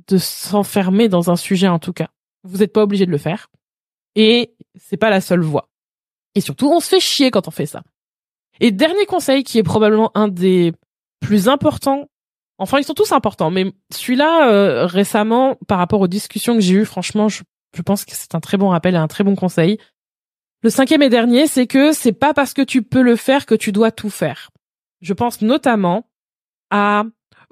de 0.08 0.18
s'enfermer 0.18 1.10
dans 1.10 1.30
un 1.30 1.36
sujet 1.36 1.68
en 1.68 1.80
tout 1.80 1.94
cas. 1.94 2.10
Vous 2.44 2.58
n'êtes 2.58 2.74
pas 2.74 2.84
obligé 2.84 3.06
de 3.06 3.12
le 3.12 3.18
faire. 3.18 3.50
Et 4.16 4.54
c'est 4.76 4.98
pas 4.98 5.10
la 5.10 5.22
seule 5.22 5.42
voie. 5.42 5.70
Et 6.36 6.42
surtout, 6.42 6.68
on 6.68 6.80
se 6.80 6.90
fait 6.90 7.00
chier 7.00 7.32
quand 7.32 7.48
on 7.48 7.52
fait 7.52 7.66
ça. 7.66 7.84
Et 8.60 8.72
dernier 8.72 9.06
conseil 9.06 9.44
qui 9.44 9.58
est 9.58 9.64
probablement 9.64 10.12
un 10.16 10.28
des 10.28 10.74
plus 11.20 11.48
importants. 11.48 12.08
Enfin, 12.58 12.80
ils 12.80 12.84
sont 12.84 12.94
tous 12.94 13.12
importants, 13.12 13.50
mais 13.50 13.74
celui-là 13.92 14.52
euh, 14.52 14.86
récemment, 14.86 15.56
par 15.68 15.80
rapport 15.80 16.02
aux 16.02 16.08
discussions 16.08 16.54
que 16.54 16.62
j'ai 16.62 16.76
eues, 16.76 16.86
franchement, 16.86 17.30
je, 17.30 17.44
je 17.76 17.82
pense 17.82 18.06
que 18.06 18.12
c'est 18.14 18.36
un 18.36 18.40
très 18.40 18.58
bon 18.58 18.70
rappel 18.70 18.94
et 18.94 18.98
un 18.98 19.08
très 19.08 19.24
bon 19.24 19.36
conseil. 19.36 19.80
Le 20.62 20.70
cinquième 20.70 21.02
et 21.02 21.10
dernier, 21.10 21.48
c'est 21.48 21.68
que 21.68 21.92
c'est 21.92 22.14
pas 22.14 22.34
parce 22.34 22.54
que 22.54 22.62
tu 22.62 22.84
peux 22.84 23.02
le 23.02 23.16
faire 23.16 23.46
que 23.46 23.56
tu 23.56 23.72
dois 23.72 23.92
tout 23.92 24.10
faire. 24.10 24.52
Je 25.02 25.14
pense 25.14 25.42
notamment 25.42 26.08
à 26.70 27.04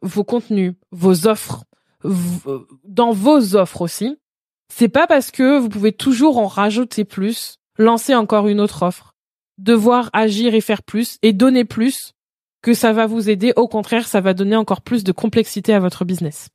vos 0.02 0.24
contenus, 0.24 0.76
vos 0.92 1.28
offres, 1.28 1.66
dans 2.04 3.12
vos 3.12 3.56
offres 3.56 3.82
aussi. 3.82 4.18
C'est 4.74 4.88
pas 4.88 5.08
parce 5.08 5.32
que 5.32 5.60
vous 5.60 5.68
pouvez 5.68 5.92
toujours 5.92 6.38
en 6.38 6.48
rajouter 6.48 7.04
plus, 7.04 7.58
lancer 7.78 8.16
encore 8.16 8.48
une 8.48 8.62
autre 8.62 8.84
offre, 8.84 9.11
devoir 9.62 10.10
agir 10.14 10.54
et 10.54 10.62
faire 10.62 10.84
plus 10.84 11.18
et 11.22 11.34
donner 11.34 11.66
plus 11.66 12.14
que 12.62 12.74
ça 12.74 12.94
va 12.94 13.08
vous 13.08 13.30
aider. 13.30 13.54
Au 13.56 13.68
contraire, 13.68 14.08
ça 14.08 14.22
va 14.22 14.34
donner 14.34 14.56
encore 14.56 14.82
plus 14.82 15.04
de 15.04 15.12
complexité 15.12 15.74
à 15.74 15.80
votre 15.80 16.06
business. 16.06 16.50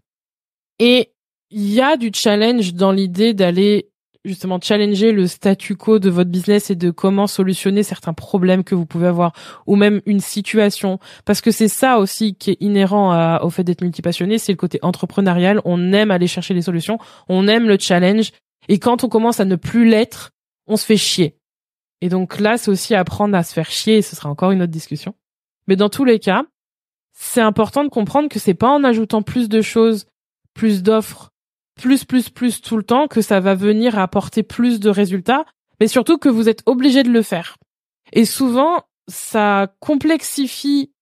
Et 0.79 1.13
il 1.51 1.73
y 1.73 1.81
a 1.81 1.97
du 1.97 2.11
challenge 2.13 2.75
dans 2.75 2.93
l'idée 2.93 3.35
d'aller 3.35 3.89
justement 4.25 4.59
challenger 4.61 5.13
le 5.13 5.29
statu 5.29 5.77
quo 5.77 6.01
de 6.01 6.11
votre 6.11 6.31
business 6.31 6.71
et 6.71 6.75
de 6.75 6.91
comment 6.91 7.29
solutionner 7.29 7.85
certains 7.85 8.13
problèmes 8.13 8.65
que 8.65 8.75
vous 8.75 8.85
pouvez 8.85 9.07
avoir 9.07 9.33
ou 9.67 9.77
même 9.77 10.01
une 10.05 10.19
situation 10.19 10.99
parce 11.25 11.41
que 11.41 11.53
c'est 11.53 11.69
ça 11.69 11.99
aussi 11.99 12.35
qui 12.35 12.51
est 12.51 12.57
inhérent 12.59 13.39
au 13.41 13.51
fait 13.51 13.63
d'être 13.63 13.83
multipassionné, 13.83 14.39
c'est 14.39 14.51
le 14.51 14.57
côté 14.57 14.81
entrepreneurial, 14.83 15.61
on 15.65 15.93
aime 15.93 16.11
aller 16.11 16.27
chercher 16.27 16.55
les 16.55 16.63
solutions, 16.63 16.99
on 17.29 17.47
aime 17.47 17.69
le 17.69 17.79
challenge 17.79 18.33
et 18.69 18.81
quand 18.81 19.05
on 19.05 19.09
commence 19.09 19.39
à 19.39 19.45
ne 19.45 19.55
plus 19.55 19.89
l'être, 19.89 20.33
on 20.67 20.77
se 20.77 20.85
fait 20.85 20.97
chier. 20.97 21.37
Et 22.01 22.09
donc 22.09 22.39
là, 22.41 22.59
c'est 22.59 22.71
aussi 22.71 22.95
apprendre 22.95 23.37
à 23.37 23.43
se 23.43 23.53
faire 23.53 23.71
chier 23.71 23.99
et 23.99 24.03
ce 24.03 24.17
sera 24.17 24.29
encore 24.29 24.51
une 24.51 24.63
autre 24.63 24.73
discussion. 24.73 25.15
Mais 25.67 25.77
dans 25.77 25.89
tous 25.89 26.05
les 26.05 26.19
cas, 26.19 26.45
c'est 27.13 27.41
important 27.41 27.83
de 27.85 27.89
comprendre 27.89 28.29
que 28.29 28.39
c'est 28.39 28.55
pas 28.55 28.71
en 28.71 28.85
ajoutant 28.85 29.23
plus 29.23 29.49
de 29.49 29.63
choses, 29.63 30.07
plus 30.55 30.83
d'offres, 30.83 31.31
plus, 31.75 32.05
plus, 32.05 32.29
plus 32.29 32.61
tout 32.61 32.77
le 32.77 32.83
temps 32.83 33.09
que 33.09 33.23
ça 33.23 33.41
va 33.41 33.55
venir 33.55 33.99
apporter 33.99 34.43
plus 34.43 34.81
de 34.81 34.91
résultats, 34.91 35.45
mais 35.81 35.89
surtout 35.89 36.19
que 36.19 36.29
vous 36.29 36.49
êtes 36.49 36.63
obligé 36.67 37.03
de 37.03 37.11
le 37.11 37.23
faire. 37.23 37.57
Et 38.13 38.25
souvent, 38.25 38.83
ça 39.09 39.73
complexifie 39.81 40.93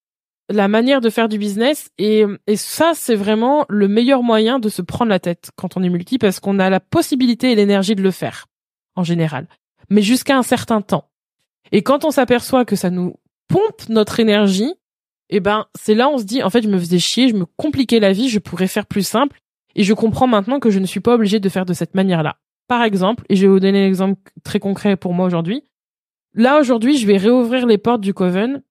la 0.51 0.69
manière 0.69 1.01
de 1.01 1.11
faire 1.11 1.29
du 1.29 1.39
business 1.39 1.91
et, 1.97 2.25
et 2.47 2.57
ça, 2.57 2.93
c'est 2.95 3.15
vraiment 3.15 3.65
le 3.69 3.89
meilleur 3.89 4.23
moyen 4.23 4.59
de 4.59 4.69
se 4.69 4.83
prendre 4.83 5.09
la 5.09 5.19
tête 5.19 5.51
quand 5.57 5.77
on 5.77 5.83
est 5.83 5.89
multi 5.89 6.19
parce 6.19 6.39
qu'on 6.39 6.59
a 6.59 6.69
la 6.71 6.81
possibilité 6.81 7.51
et 7.51 7.55
l'énergie 7.55 7.95
de 7.95 8.03
le 8.03 8.11
faire, 8.11 8.47
en 8.95 9.05
général. 9.05 9.49
Mais 9.91 10.03
jusqu'à 10.03 10.37
un 10.37 10.43
certain 10.43 10.81
temps. 10.81 11.11
Et 11.73 11.83
quand 11.83 12.05
on 12.05 12.11
s'aperçoit 12.11 12.65
que 12.65 12.77
ça 12.77 12.91
nous 12.91 13.15
pompe 13.49 13.89
notre 13.89 14.21
énergie, 14.21 14.73
eh 15.31 15.41
ben, 15.41 15.67
c'est 15.75 15.95
là 15.95 16.09
on 16.09 16.19
se 16.19 16.25
dit, 16.25 16.43
en 16.43 16.51
fait, 16.51 16.63
je 16.63 16.69
me 16.69 16.79
faisais 16.79 16.99
chier, 16.99 17.29
je 17.29 17.35
me 17.35 17.47
compliquais 17.47 18.01
la 18.01 18.13
vie, 18.13 18.29
je 18.29 18.39
pourrais 18.39 18.69
faire 18.69 18.87
plus 18.87 19.07
simple 19.07 19.41
et 19.75 19.83
je 19.83 19.95
comprends 19.95 20.27
maintenant 20.27 20.61
que 20.61 20.71
je 20.71 20.79
ne 20.79 20.87
suis 20.87 21.01
pas 21.01 21.15
obligée 21.15 21.41
de 21.41 21.49
faire 21.49 21.67
de 21.67 21.73
cette 21.73 21.95
manière-là. 21.95 22.37
Par 22.69 22.83
exemple, 22.83 23.25
et 23.29 23.37
je 23.37 23.43
vais 23.43 23.49
vous 23.49 23.61
donner 23.61 23.85
un 23.85 23.89
exemple 23.89 24.21
très 24.43 24.61
concret 24.61 24.97
pour 24.97 25.13
moi 25.13 25.27
aujourd'hui. 25.27 25.65
Là, 26.35 26.59
aujourd'hui, 26.59 26.97
je 26.97 27.07
vais 27.07 27.17
réouvrir 27.17 27.67
les 27.67 27.79
portes 27.79 28.01
du 28.01 28.15
Coven. 28.15 28.63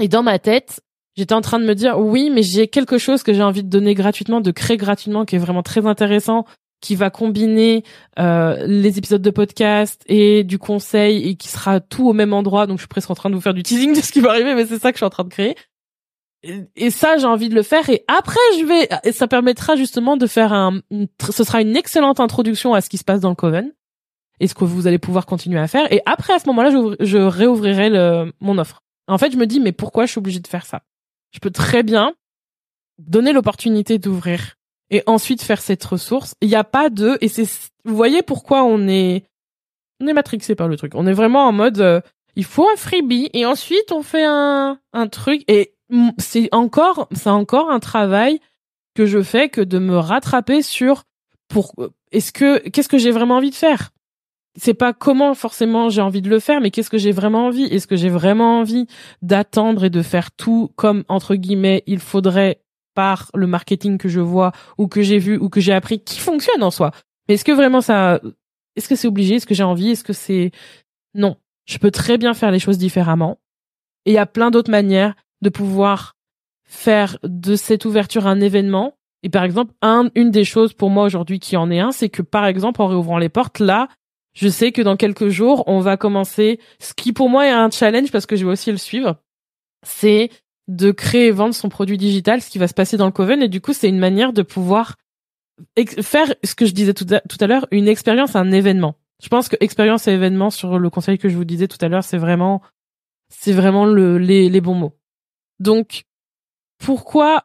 Et 0.00 0.08
dans 0.08 0.22
ma 0.22 0.38
tête, 0.38 0.80
j'étais 1.16 1.34
en 1.34 1.40
train 1.40 1.58
de 1.58 1.64
me 1.64 1.74
dire, 1.74 1.98
oui, 1.98 2.30
mais 2.30 2.42
j'ai 2.42 2.68
quelque 2.68 2.98
chose 2.98 3.22
que 3.22 3.32
j'ai 3.32 3.42
envie 3.42 3.62
de 3.62 3.68
donner 3.68 3.94
gratuitement, 3.94 4.40
de 4.40 4.50
créer 4.50 4.76
gratuitement, 4.76 5.24
qui 5.24 5.36
est 5.36 5.40
vraiment 5.40 5.62
très 5.62 5.86
intéressant, 5.86 6.44
qui 6.86 6.94
va 6.94 7.10
combiner 7.10 7.82
euh, 8.20 8.64
les 8.64 8.96
épisodes 8.96 9.20
de 9.20 9.30
podcast 9.30 10.02
et 10.06 10.44
du 10.44 10.56
conseil 10.56 11.28
et 11.28 11.34
qui 11.34 11.48
sera 11.48 11.80
tout 11.80 12.08
au 12.08 12.12
même 12.12 12.32
endroit. 12.32 12.68
Donc, 12.68 12.78
je 12.78 12.82
suis 12.82 12.88
presque 12.88 13.10
en 13.10 13.16
train 13.16 13.28
de 13.28 13.34
vous 13.34 13.40
faire 13.40 13.54
du 13.54 13.64
teasing 13.64 13.92
de 13.92 14.00
ce 14.00 14.12
qui 14.12 14.20
va 14.20 14.30
arriver, 14.30 14.54
mais 14.54 14.66
c'est 14.66 14.78
ça 14.78 14.92
que 14.92 14.96
je 14.96 15.00
suis 15.00 15.04
en 15.04 15.10
train 15.10 15.24
de 15.24 15.28
créer. 15.28 15.56
Et 16.76 16.90
ça 16.90 17.16
j'ai 17.16 17.26
envie 17.26 17.48
de 17.48 17.56
le 17.56 17.64
faire. 17.64 17.90
Et 17.90 18.04
après 18.06 18.38
je 18.60 18.64
vais 18.64 18.88
et 19.02 19.10
ça 19.10 19.26
permettra 19.26 19.74
justement 19.74 20.16
de 20.16 20.28
faire 20.28 20.52
un 20.52 20.80
ce 21.20 21.42
sera 21.42 21.60
une 21.60 21.76
excellente 21.76 22.20
introduction 22.20 22.72
à 22.72 22.80
ce 22.80 22.88
qui 22.88 22.98
se 22.98 23.04
passe 23.04 23.18
dans 23.18 23.30
le 23.30 23.34
coven 23.34 23.72
et 24.38 24.46
ce 24.46 24.54
que 24.54 24.64
vous 24.64 24.86
allez 24.86 24.98
pouvoir 24.98 25.26
continuer 25.26 25.58
à 25.58 25.66
faire. 25.66 25.90
Et 25.92 26.02
après 26.06 26.34
à 26.34 26.38
ce 26.38 26.46
moment-là 26.46 26.70
je, 26.70 27.04
je 27.04 27.18
réouvrirai 27.18 27.90
le, 27.90 28.32
mon 28.38 28.58
offre. 28.58 28.84
En 29.08 29.18
fait 29.18 29.32
je 29.32 29.38
me 29.38 29.46
dis 29.46 29.58
mais 29.58 29.72
pourquoi 29.72 30.06
je 30.06 30.12
suis 30.12 30.18
obligée 30.20 30.38
de 30.38 30.46
faire 30.46 30.66
ça? 30.66 30.82
Je 31.32 31.40
peux 31.40 31.50
très 31.50 31.82
bien 31.82 32.14
donner 32.98 33.32
l'opportunité 33.32 33.98
d'ouvrir 33.98 34.56
et 34.90 35.02
ensuite 35.06 35.42
faire 35.42 35.60
cette 35.60 35.84
ressource. 35.84 36.34
Il 36.40 36.48
n'y 36.48 36.54
a 36.54 36.64
pas 36.64 36.90
de 36.90 37.18
et 37.20 37.28
c'est 37.28 37.44
vous 37.84 37.96
voyez 37.96 38.22
pourquoi 38.22 38.64
on 38.64 38.88
est 38.88 39.24
on 40.00 40.06
est 40.06 40.12
matrixé 40.12 40.54
par 40.54 40.68
le 40.68 40.76
truc. 40.76 40.92
On 40.94 41.06
est 41.06 41.12
vraiment 41.12 41.46
en 41.46 41.52
mode 41.52 41.80
euh, 41.80 42.00
il 42.36 42.44
faut 42.44 42.68
un 42.68 42.76
freebie 42.76 43.30
et 43.32 43.46
ensuite 43.46 43.92
on 43.92 44.02
fait 44.02 44.24
un 44.24 44.78
un 44.92 45.08
truc. 45.08 45.42
Et 45.48 45.74
c'est 46.18 46.48
encore, 46.52 47.08
c'est 47.12 47.30
encore 47.30 47.70
un 47.70 47.80
travail 47.80 48.40
que 48.94 49.06
je 49.06 49.22
fais 49.22 49.48
que 49.48 49.60
de 49.60 49.78
me 49.78 49.98
rattraper 49.98 50.62
sur 50.62 51.04
pour 51.48 51.74
est-ce 52.12 52.32
que 52.32 52.58
qu'est-ce 52.68 52.88
que 52.88 52.98
j'ai 52.98 53.10
vraiment 53.10 53.36
envie 53.36 53.50
de 53.50 53.54
faire? 53.54 53.90
C'est 54.58 54.74
pas 54.74 54.94
comment 54.94 55.34
forcément 55.34 55.90
j'ai 55.90 56.00
envie 56.00 56.22
de 56.22 56.30
le 56.30 56.40
faire 56.40 56.60
mais 56.60 56.70
qu'est-ce 56.70 56.90
que 56.90 56.98
j'ai 56.98 57.12
vraiment 57.12 57.46
envie? 57.46 57.64
Est-ce 57.64 57.86
que 57.86 57.96
j'ai 57.96 58.08
vraiment 58.08 58.60
envie 58.60 58.86
d'attendre 59.22 59.84
et 59.84 59.90
de 59.90 60.02
faire 60.02 60.32
tout 60.32 60.72
comme 60.76 61.04
entre 61.08 61.34
guillemets 61.34 61.82
il 61.86 62.00
faudrait 62.00 62.60
par 62.96 63.30
le 63.34 63.46
marketing 63.46 63.98
que 63.98 64.08
je 64.08 64.20
vois 64.20 64.50
ou 64.78 64.88
que 64.88 65.02
j'ai 65.02 65.18
vu 65.18 65.36
ou 65.36 65.48
que 65.48 65.60
j'ai 65.60 65.72
appris 65.72 66.00
qui 66.00 66.18
fonctionne 66.18 66.62
en 66.62 66.72
soi. 66.72 66.90
Mais 67.28 67.34
est-ce 67.34 67.44
que 67.44 67.52
vraiment 67.52 67.82
ça 67.82 68.20
est-ce 68.74 68.88
que 68.88 68.96
c'est 68.96 69.08
obligé? 69.08 69.36
Est-ce 69.36 69.46
que 69.46 69.54
j'ai 69.54 69.62
envie? 69.62 69.90
Est-ce 69.90 70.04
que 70.04 70.12
c'est 70.12 70.50
non. 71.14 71.36
Je 71.66 71.78
peux 71.78 71.90
très 71.90 72.18
bien 72.18 72.34
faire 72.34 72.50
les 72.50 72.58
choses 72.58 72.78
différemment. 72.78 73.38
Et 74.04 74.12
il 74.12 74.14
y 74.14 74.18
a 74.18 74.26
plein 74.26 74.50
d'autres 74.50 74.70
manières 74.70 75.14
de 75.42 75.48
pouvoir 75.48 76.14
faire 76.64 77.18
de 77.22 77.54
cette 77.56 77.84
ouverture 77.84 78.26
un 78.26 78.40
événement. 78.40 78.94
Et 79.22 79.28
par 79.28 79.44
exemple, 79.44 79.72
un, 79.82 80.10
une 80.14 80.30
des 80.30 80.44
choses 80.44 80.72
pour 80.72 80.90
moi 80.90 81.04
aujourd'hui 81.04 81.38
qui 81.38 81.56
en 81.56 81.70
est 81.70 81.80
un, 81.80 81.92
c'est 81.92 82.08
que 82.08 82.22
par 82.22 82.46
exemple, 82.46 82.82
en 82.82 82.86
réouvrant 82.86 83.18
les 83.18 83.28
portes, 83.28 83.58
là, 83.58 83.88
je 84.34 84.48
sais 84.48 84.70
que 84.70 84.82
dans 84.82 84.96
quelques 84.96 85.28
jours, 85.28 85.64
on 85.66 85.80
va 85.80 85.96
commencer, 85.96 86.60
ce 86.78 86.92
qui 86.94 87.12
pour 87.12 87.28
moi 87.28 87.46
est 87.46 87.50
un 87.50 87.70
challenge 87.70 88.12
parce 88.12 88.26
que 88.26 88.36
je 88.36 88.44
vais 88.44 88.52
aussi 88.52 88.70
le 88.70 88.76
suivre, 88.76 89.16
c'est 89.82 90.30
de 90.68 90.90
créer 90.90 91.26
et 91.26 91.30
vendre 91.30 91.54
son 91.54 91.68
produit 91.68 91.96
digital, 91.96 92.42
ce 92.42 92.50
qui 92.50 92.58
va 92.58 92.68
se 92.68 92.74
passer 92.74 92.96
dans 92.96 93.06
le 93.06 93.12
Coven. 93.12 93.42
Et 93.42 93.48
du 93.48 93.60
coup, 93.60 93.72
c'est 93.72 93.88
une 93.88 93.98
manière 93.98 94.32
de 94.32 94.42
pouvoir 94.42 94.96
faire 96.02 96.34
ce 96.44 96.54
que 96.54 96.66
je 96.66 96.72
disais 96.72 96.94
tout 96.94 97.06
à, 97.10 97.20
tout 97.20 97.38
à 97.40 97.46
l'heure, 97.46 97.66
une 97.70 97.88
expérience, 97.88 98.36
un 98.36 98.52
événement. 98.52 98.96
Je 99.22 99.28
pense 99.28 99.48
que 99.48 99.56
expérience 99.60 100.06
et 100.08 100.12
événement 100.12 100.50
sur 100.50 100.78
le 100.78 100.90
conseil 100.90 101.18
que 101.18 101.28
je 101.28 101.36
vous 101.36 101.44
disais 101.44 101.68
tout 101.68 101.78
à 101.80 101.88
l'heure, 101.88 102.04
c'est 102.04 102.18
vraiment, 102.18 102.62
c'est 103.28 103.52
vraiment 103.52 103.86
le, 103.86 104.18
les, 104.18 104.50
les 104.50 104.60
bons 104.60 104.74
mots. 104.74 104.92
Donc, 105.58 106.04
pourquoi 106.78 107.44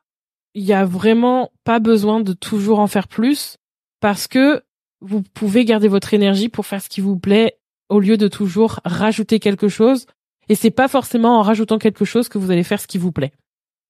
il 0.53 0.63
y 0.63 0.73
a 0.73 0.83
vraiment 0.83 1.51
pas 1.63 1.79
besoin 1.79 2.19
de 2.19 2.33
toujours 2.33 2.79
en 2.79 2.87
faire 2.87 3.07
plus? 3.07 3.57
Parce 4.01 4.27
que 4.27 4.63
vous 4.99 5.21
pouvez 5.21 5.63
garder 5.63 5.87
votre 5.87 6.13
énergie 6.13 6.49
pour 6.49 6.65
faire 6.65 6.81
ce 6.81 6.89
qui 6.89 7.01
vous 7.01 7.17
plaît 7.17 7.57
au 7.87 7.99
lieu 7.99 8.17
de 8.17 8.27
toujours 8.27 8.79
rajouter 8.83 9.39
quelque 9.39 9.67
chose. 9.67 10.07
Et 10.51 10.55
c'est 10.55 10.69
pas 10.69 10.89
forcément 10.89 11.39
en 11.39 11.43
rajoutant 11.43 11.77
quelque 11.77 12.03
chose 12.03 12.27
que 12.27 12.37
vous 12.37 12.51
allez 12.51 12.65
faire 12.65 12.81
ce 12.81 12.87
qui 12.87 12.97
vous 12.97 13.13
plaît. 13.13 13.31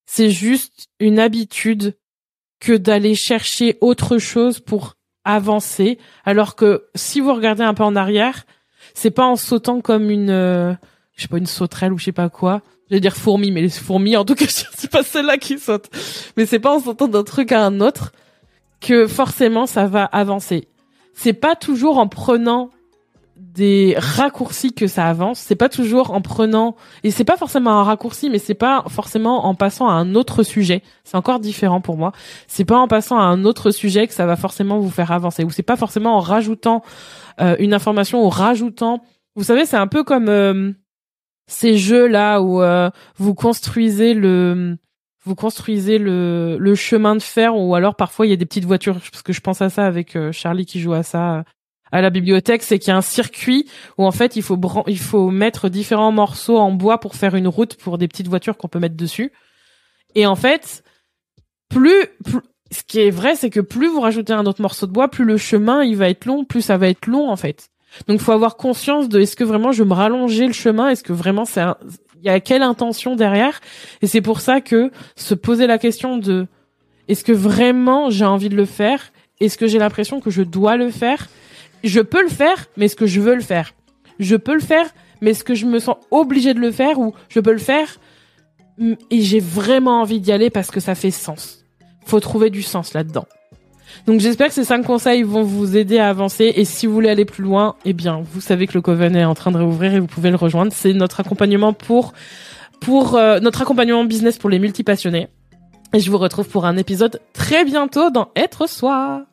C'est 0.06 0.30
juste 0.30 0.90
une 1.00 1.18
habitude 1.18 1.98
que 2.60 2.74
d'aller 2.74 3.16
chercher 3.16 3.80
autre 3.82 4.20
chose 4.20 4.60
pour 4.60 4.94
avancer. 5.24 5.98
Alors 6.24 6.56
que 6.56 6.86
si 6.94 7.20
vous 7.20 7.34
regardez 7.34 7.64
un 7.64 7.74
peu 7.74 7.82
en 7.82 7.96
arrière, 7.96 8.46
c'est 8.94 9.10
pas 9.10 9.26
en 9.26 9.38
sautant 9.38 9.82
comme 9.82 10.12
une, 10.12 10.30
euh, 10.30 10.72
je 11.16 11.24
sais 11.24 11.28
pas, 11.28 11.40
une 11.40 11.48
sauterelle 11.48 11.94
ou 11.94 11.98
je 11.98 12.04
sais 12.04 12.12
pas 12.12 12.30
quoi, 12.30 12.62
je 12.92 12.96
vais 12.96 13.02
dire 13.02 13.18
fourmi, 13.18 13.50
mais 13.50 13.64
les 13.64 13.70
fourmis, 13.70 14.16
en 14.16 14.24
tout 14.24 14.36
cas, 14.36 14.46
c'est 14.48 14.92
pas 14.92 15.02
celle-là 15.02 15.40
qui 15.40 15.58
saute. 15.58 15.90
Mais 16.38 16.46
c'est 16.46 16.60
pas 16.60 16.76
en 16.76 16.80
sautant 16.80 17.08
d'un 17.08 17.24
truc 17.24 17.52
à 17.54 17.66
un 17.66 17.82
autre 17.82 18.12
que 18.82 19.08
forcément 19.08 19.66
ça 19.66 19.88
va 19.88 20.04
avancer. 20.04 20.68
C'est 21.16 21.34
pas 21.34 21.56
toujours 21.56 21.98
en 21.98 22.08
prenant 22.08 22.70
des 23.42 23.96
raccourcis 23.98 24.74
que 24.74 24.88
ça 24.88 25.08
avance. 25.08 25.40
C'est 25.40 25.56
pas 25.56 25.70
toujours 25.70 26.12
en 26.12 26.22
prenant, 26.22 26.76
et 27.04 27.12
c'est 27.12 27.24
pas 27.24 27.38
forcément 27.38 27.72
un 27.72 27.84
raccourci, 27.84 28.30
mais 28.30 28.38
c'est 28.38 28.54
pas 28.54 28.84
forcément 28.88 29.46
en 29.46 29.56
passant 29.56 29.88
à 29.90 29.94
un 29.94 30.16
autre 30.16 30.44
sujet. 30.44 30.84
C'est 31.04 31.18
encore 31.18 31.40
différent 31.40 31.82
pour 31.82 31.98
moi. 31.98 32.12
C'est 32.48 32.66
pas 32.66 32.78
en 32.78 32.88
passant 32.88 33.18
à 33.18 33.24
un 33.24 33.44
autre 33.44 33.72
sujet 33.72 34.08
que 34.08 34.14
ça 34.14 34.26
va 34.26 34.36
forcément 34.36 34.80
vous 34.80 34.90
faire 34.90 35.12
avancer. 35.12 35.44
Ou 35.44 35.50
c'est 35.50 35.64
pas 35.64 35.78
forcément 35.78 36.16
en 36.16 36.20
rajoutant 36.20 36.84
euh, 37.42 37.56
une 37.60 37.74
information 37.74 38.24
ou 38.24 38.30
rajoutant. 38.30 39.04
Vous 39.36 39.44
savez, 39.44 39.66
c'est 39.66 39.78
un 39.78 39.88
peu 39.88 40.04
comme 40.04 40.30
euh, 40.30 40.72
ces 41.48 41.78
jeux 41.78 42.08
là 42.08 42.42
où 42.42 42.62
euh, 42.62 42.90
vous 43.18 43.36
construisez 43.36 44.14
le 44.14 44.78
vous 45.24 45.36
construisez 45.36 46.00
le, 46.00 46.58
le 46.60 46.76
chemin 46.76 47.16
de 47.16 47.22
fer 47.22 47.56
ou 47.56 47.76
alors 47.76 47.96
parfois 47.96 48.26
il 48.26 48.30
y 48.30 48.34
a 48.34 48.38
des 48.38 48.46
petites 48.46 48.66
voitures 48.66 48.96
parce 49.12 49.22
que 49.22 49.34
je 49.34 49.42
pense 49.42 49.62
à 49.62 49.70
ça 49.70 49.86
avec 49.86 50.16
euh, 50.16 50.32
Charlie 50.32 50.66
qui 50.66 50.80
joue 50.80 50.94
à 50.94 51.04
ça 51.04 51.44
à 51.92 52.02
la 52.02 52.10
bibliothèque 52.10 52.64
c'est 52.64 52.80
qu'il 52.80 52.90
y 52.90 52.94
a 52.94 52.98
un 52.98 53.02
circuit 53.02 53.68
où 53.98 54.06
en 54.06 54.12
fait 54.12 54.36
il 54.36 54.44
faut 54.44 54.60
il 54.88 55.00
faut 55.00 55.30
mettre 55.30 55.70
différents 55.70 56.12
morceaux 56.12 56.58
en 56.58 56.72
bois 56.72 57.00
pour 57.00 57.16
faire 57.16 57.36
une 57.36 57.48
route 57.48 57.76
pour 57.76 57.98
des 57.98 58.08
petites 58.08 58.28
voitures 58.28 58.58
qu'on 58.58 58.68
peut 58.68 58.80
mettre 58.80 58.96
dessus. 58.96 59.32
Et 60.16 60.26
en 60.26 60.36
fait 60.36 60.84
plus, 61.70 62.08
plus 62.24 62.42
ce 62.72 62.84
qui 62.84 63.00
est 63.00 63.12
vrai 63.12 63.36
c'est 63.36 63.50
que 63.50 63.60
plus 63.60 63.88
vous 63.88 64.02
rajoutez 64.02 64.34
un 64.34 64.46
autre 64.46 64.62
morceau 64.62 64.88
de 64.88 64.92
bois 64.92 65.10
plus 65.10 65.26
le 65.26 65.38
chemin 65.38 65.84
il 65.84 65.96
va 65.98 66.10
être 66.10 66.26
long 66.26 66.46
plus 66.46 66.62
ça 66.62 66.78
va 66.78 66.88
être 66.88 67.08
long 67.08 67.30
en 67.30 67.36
fait. 67.36 67.72
Donc, 68.08 68.20
faut 68.20 68.32
avoir 68.32 68.58
conscience 68.58 69.10
de 69.10 69.20
est-ce 69.20 69.36
que 69.36 69.44
vraiment 69.44 69.72
je 69.72 69.84
me 69.84 69.94
rallonger 69.94 70.48
le 70.48 70.54
chemin, 70.54 70.90
est-ce 70.90 71.04
que 71.04 71.14
vraiment 71.14 71.46
c'est, 71.46 71.62
il 72.18 72.26
y 72.26 72.30
a 72.30 72.40
quelle 72.40 72.62
intention 72.62 73.16
derrière? 73.16 73.60
Et 74.02 74.08
c'est 74.08 74.22
pour 74.22 74.42
ça 74.42 74.62
que 74.62 74.92
se 75.16 75.34
poser 75.34 75.68
la 75.68 75.78
question 75.78 76.18
de 76.18 76.48
est-ce 77.08 77.24
que 77.24 77.32
vraiment 77.32 78.10
j'ai 78.10 78.26
envie 78.26 78.50
de 78.50 78.56
le 78.56 78.66
faire? 78.66 79.12
Est-ce 79.40 79.58
que 79.58 79.68
j'ai 79.68 79.80
l'impression 79.80 80.22
que 80.22 80.30
je 80.30 80.44
dois 80.44 80.78
le 80.78 80.92
faire? 80.92 81.28
Je 81.84 82.00
peux 82.00 82.22
le 82.22 82.30
faire, 82.30 82.68
mais 82.78 82.86
est-ce 82.86 82.96
que 82.96 83.06
je 83.06 83.20
veux 83.20 83.36
le 83.36 83.42
faire 83.42 83.74
Je 84.20 84.36
peux 84.36 84.54
le 84.54 84.60
faire, 84.60 84.86
mais 85.22 85.32
est-ce 85.32 85.44
que 85.44 85.56
je 85.56 85.66
me 85.66 85.80
sens 85.80 85.98
obligée 86.12 86.54
de 86.54 86.60
le 86.60 86.72
faire 86.72 87.00
ou 87.00 87.14
je 87.30 87.40
peux 87.40 87.52
le 87.52 87.58
faire 87.58 88.00
et 89.10 89.22
j'ai 89.22 89.40
vraiment 89.40 90.02
envie 90.02 90.20
d'y 90.20 90.32
aller 90.32 90.50
parce 90.50 90.72
que 90.72 90.80
ça 90.80 90.96
fait 90.96 91.12
sens. 91.12 91.66
Faut 92.06 92.20
trouver 92.20 92.50
du 92.50 92.64
sens 92.64 92.94
là-dedans. 92.94 93.26
Donc 94.08 94.20
j'espère 94.20 94.48
que 94.48 94.54
ces 94.54 94.64
cinq 94.64 94.86
conseils 94.86 95.24
vont 95.24 95.44
vous 95.44 95.78
aider 95.78 96.00
à 96.00 96.10
avancer. 96.10 96.54
Et 96.56 96.66
si 96.66 96.88
vous 96.88 96.94
voulez 96.94 97.10
aller 97.10 97.26
plus 97.26 97.44
loin, 97.44 97.76
eh 97.86 97.94
bien, 97.94 98.24
vous 98.34 98.42
savez 98.42 98.66
que 98.66 98.74
le 98.74 98.82
Coven 98.82 99.16
est 99.16 99.26
en 99.26 99.36
train 99.36 99.52
de 99.52 99.58
réouvrir 99.58 99.94
et 99.94 100.00
vous 100.00 100.08
pouvez 100.08 100.30
le 100.30 100.38
rejoindre. 100.38 100.72
C'est 100.74 100.94
notre 100.94 101.20
accompagnement 101.20 101.74
pour 101.74 102.14
pour 102.80 103.16
euh, 103.16 103.40
notre 103.40 103.62
accompagnement 103.62 104.04
business 104.06 104.38
pour 104.38 104.50
les 104.50 104.58
multipassionnés. 104.58 105.28
Et 105.94 106.00
je 106.00 106.10
vous 106.10 106.18
retrouve 106.18 106.48
pour 106.48 106.66
un 106.66 106.78
épisode 106.78 107.22
très 107.34 107.64
bientôt 107.66 108.10
dans 108.10 108.30
Être 108.36 108.68
Soi. 108.68 109.26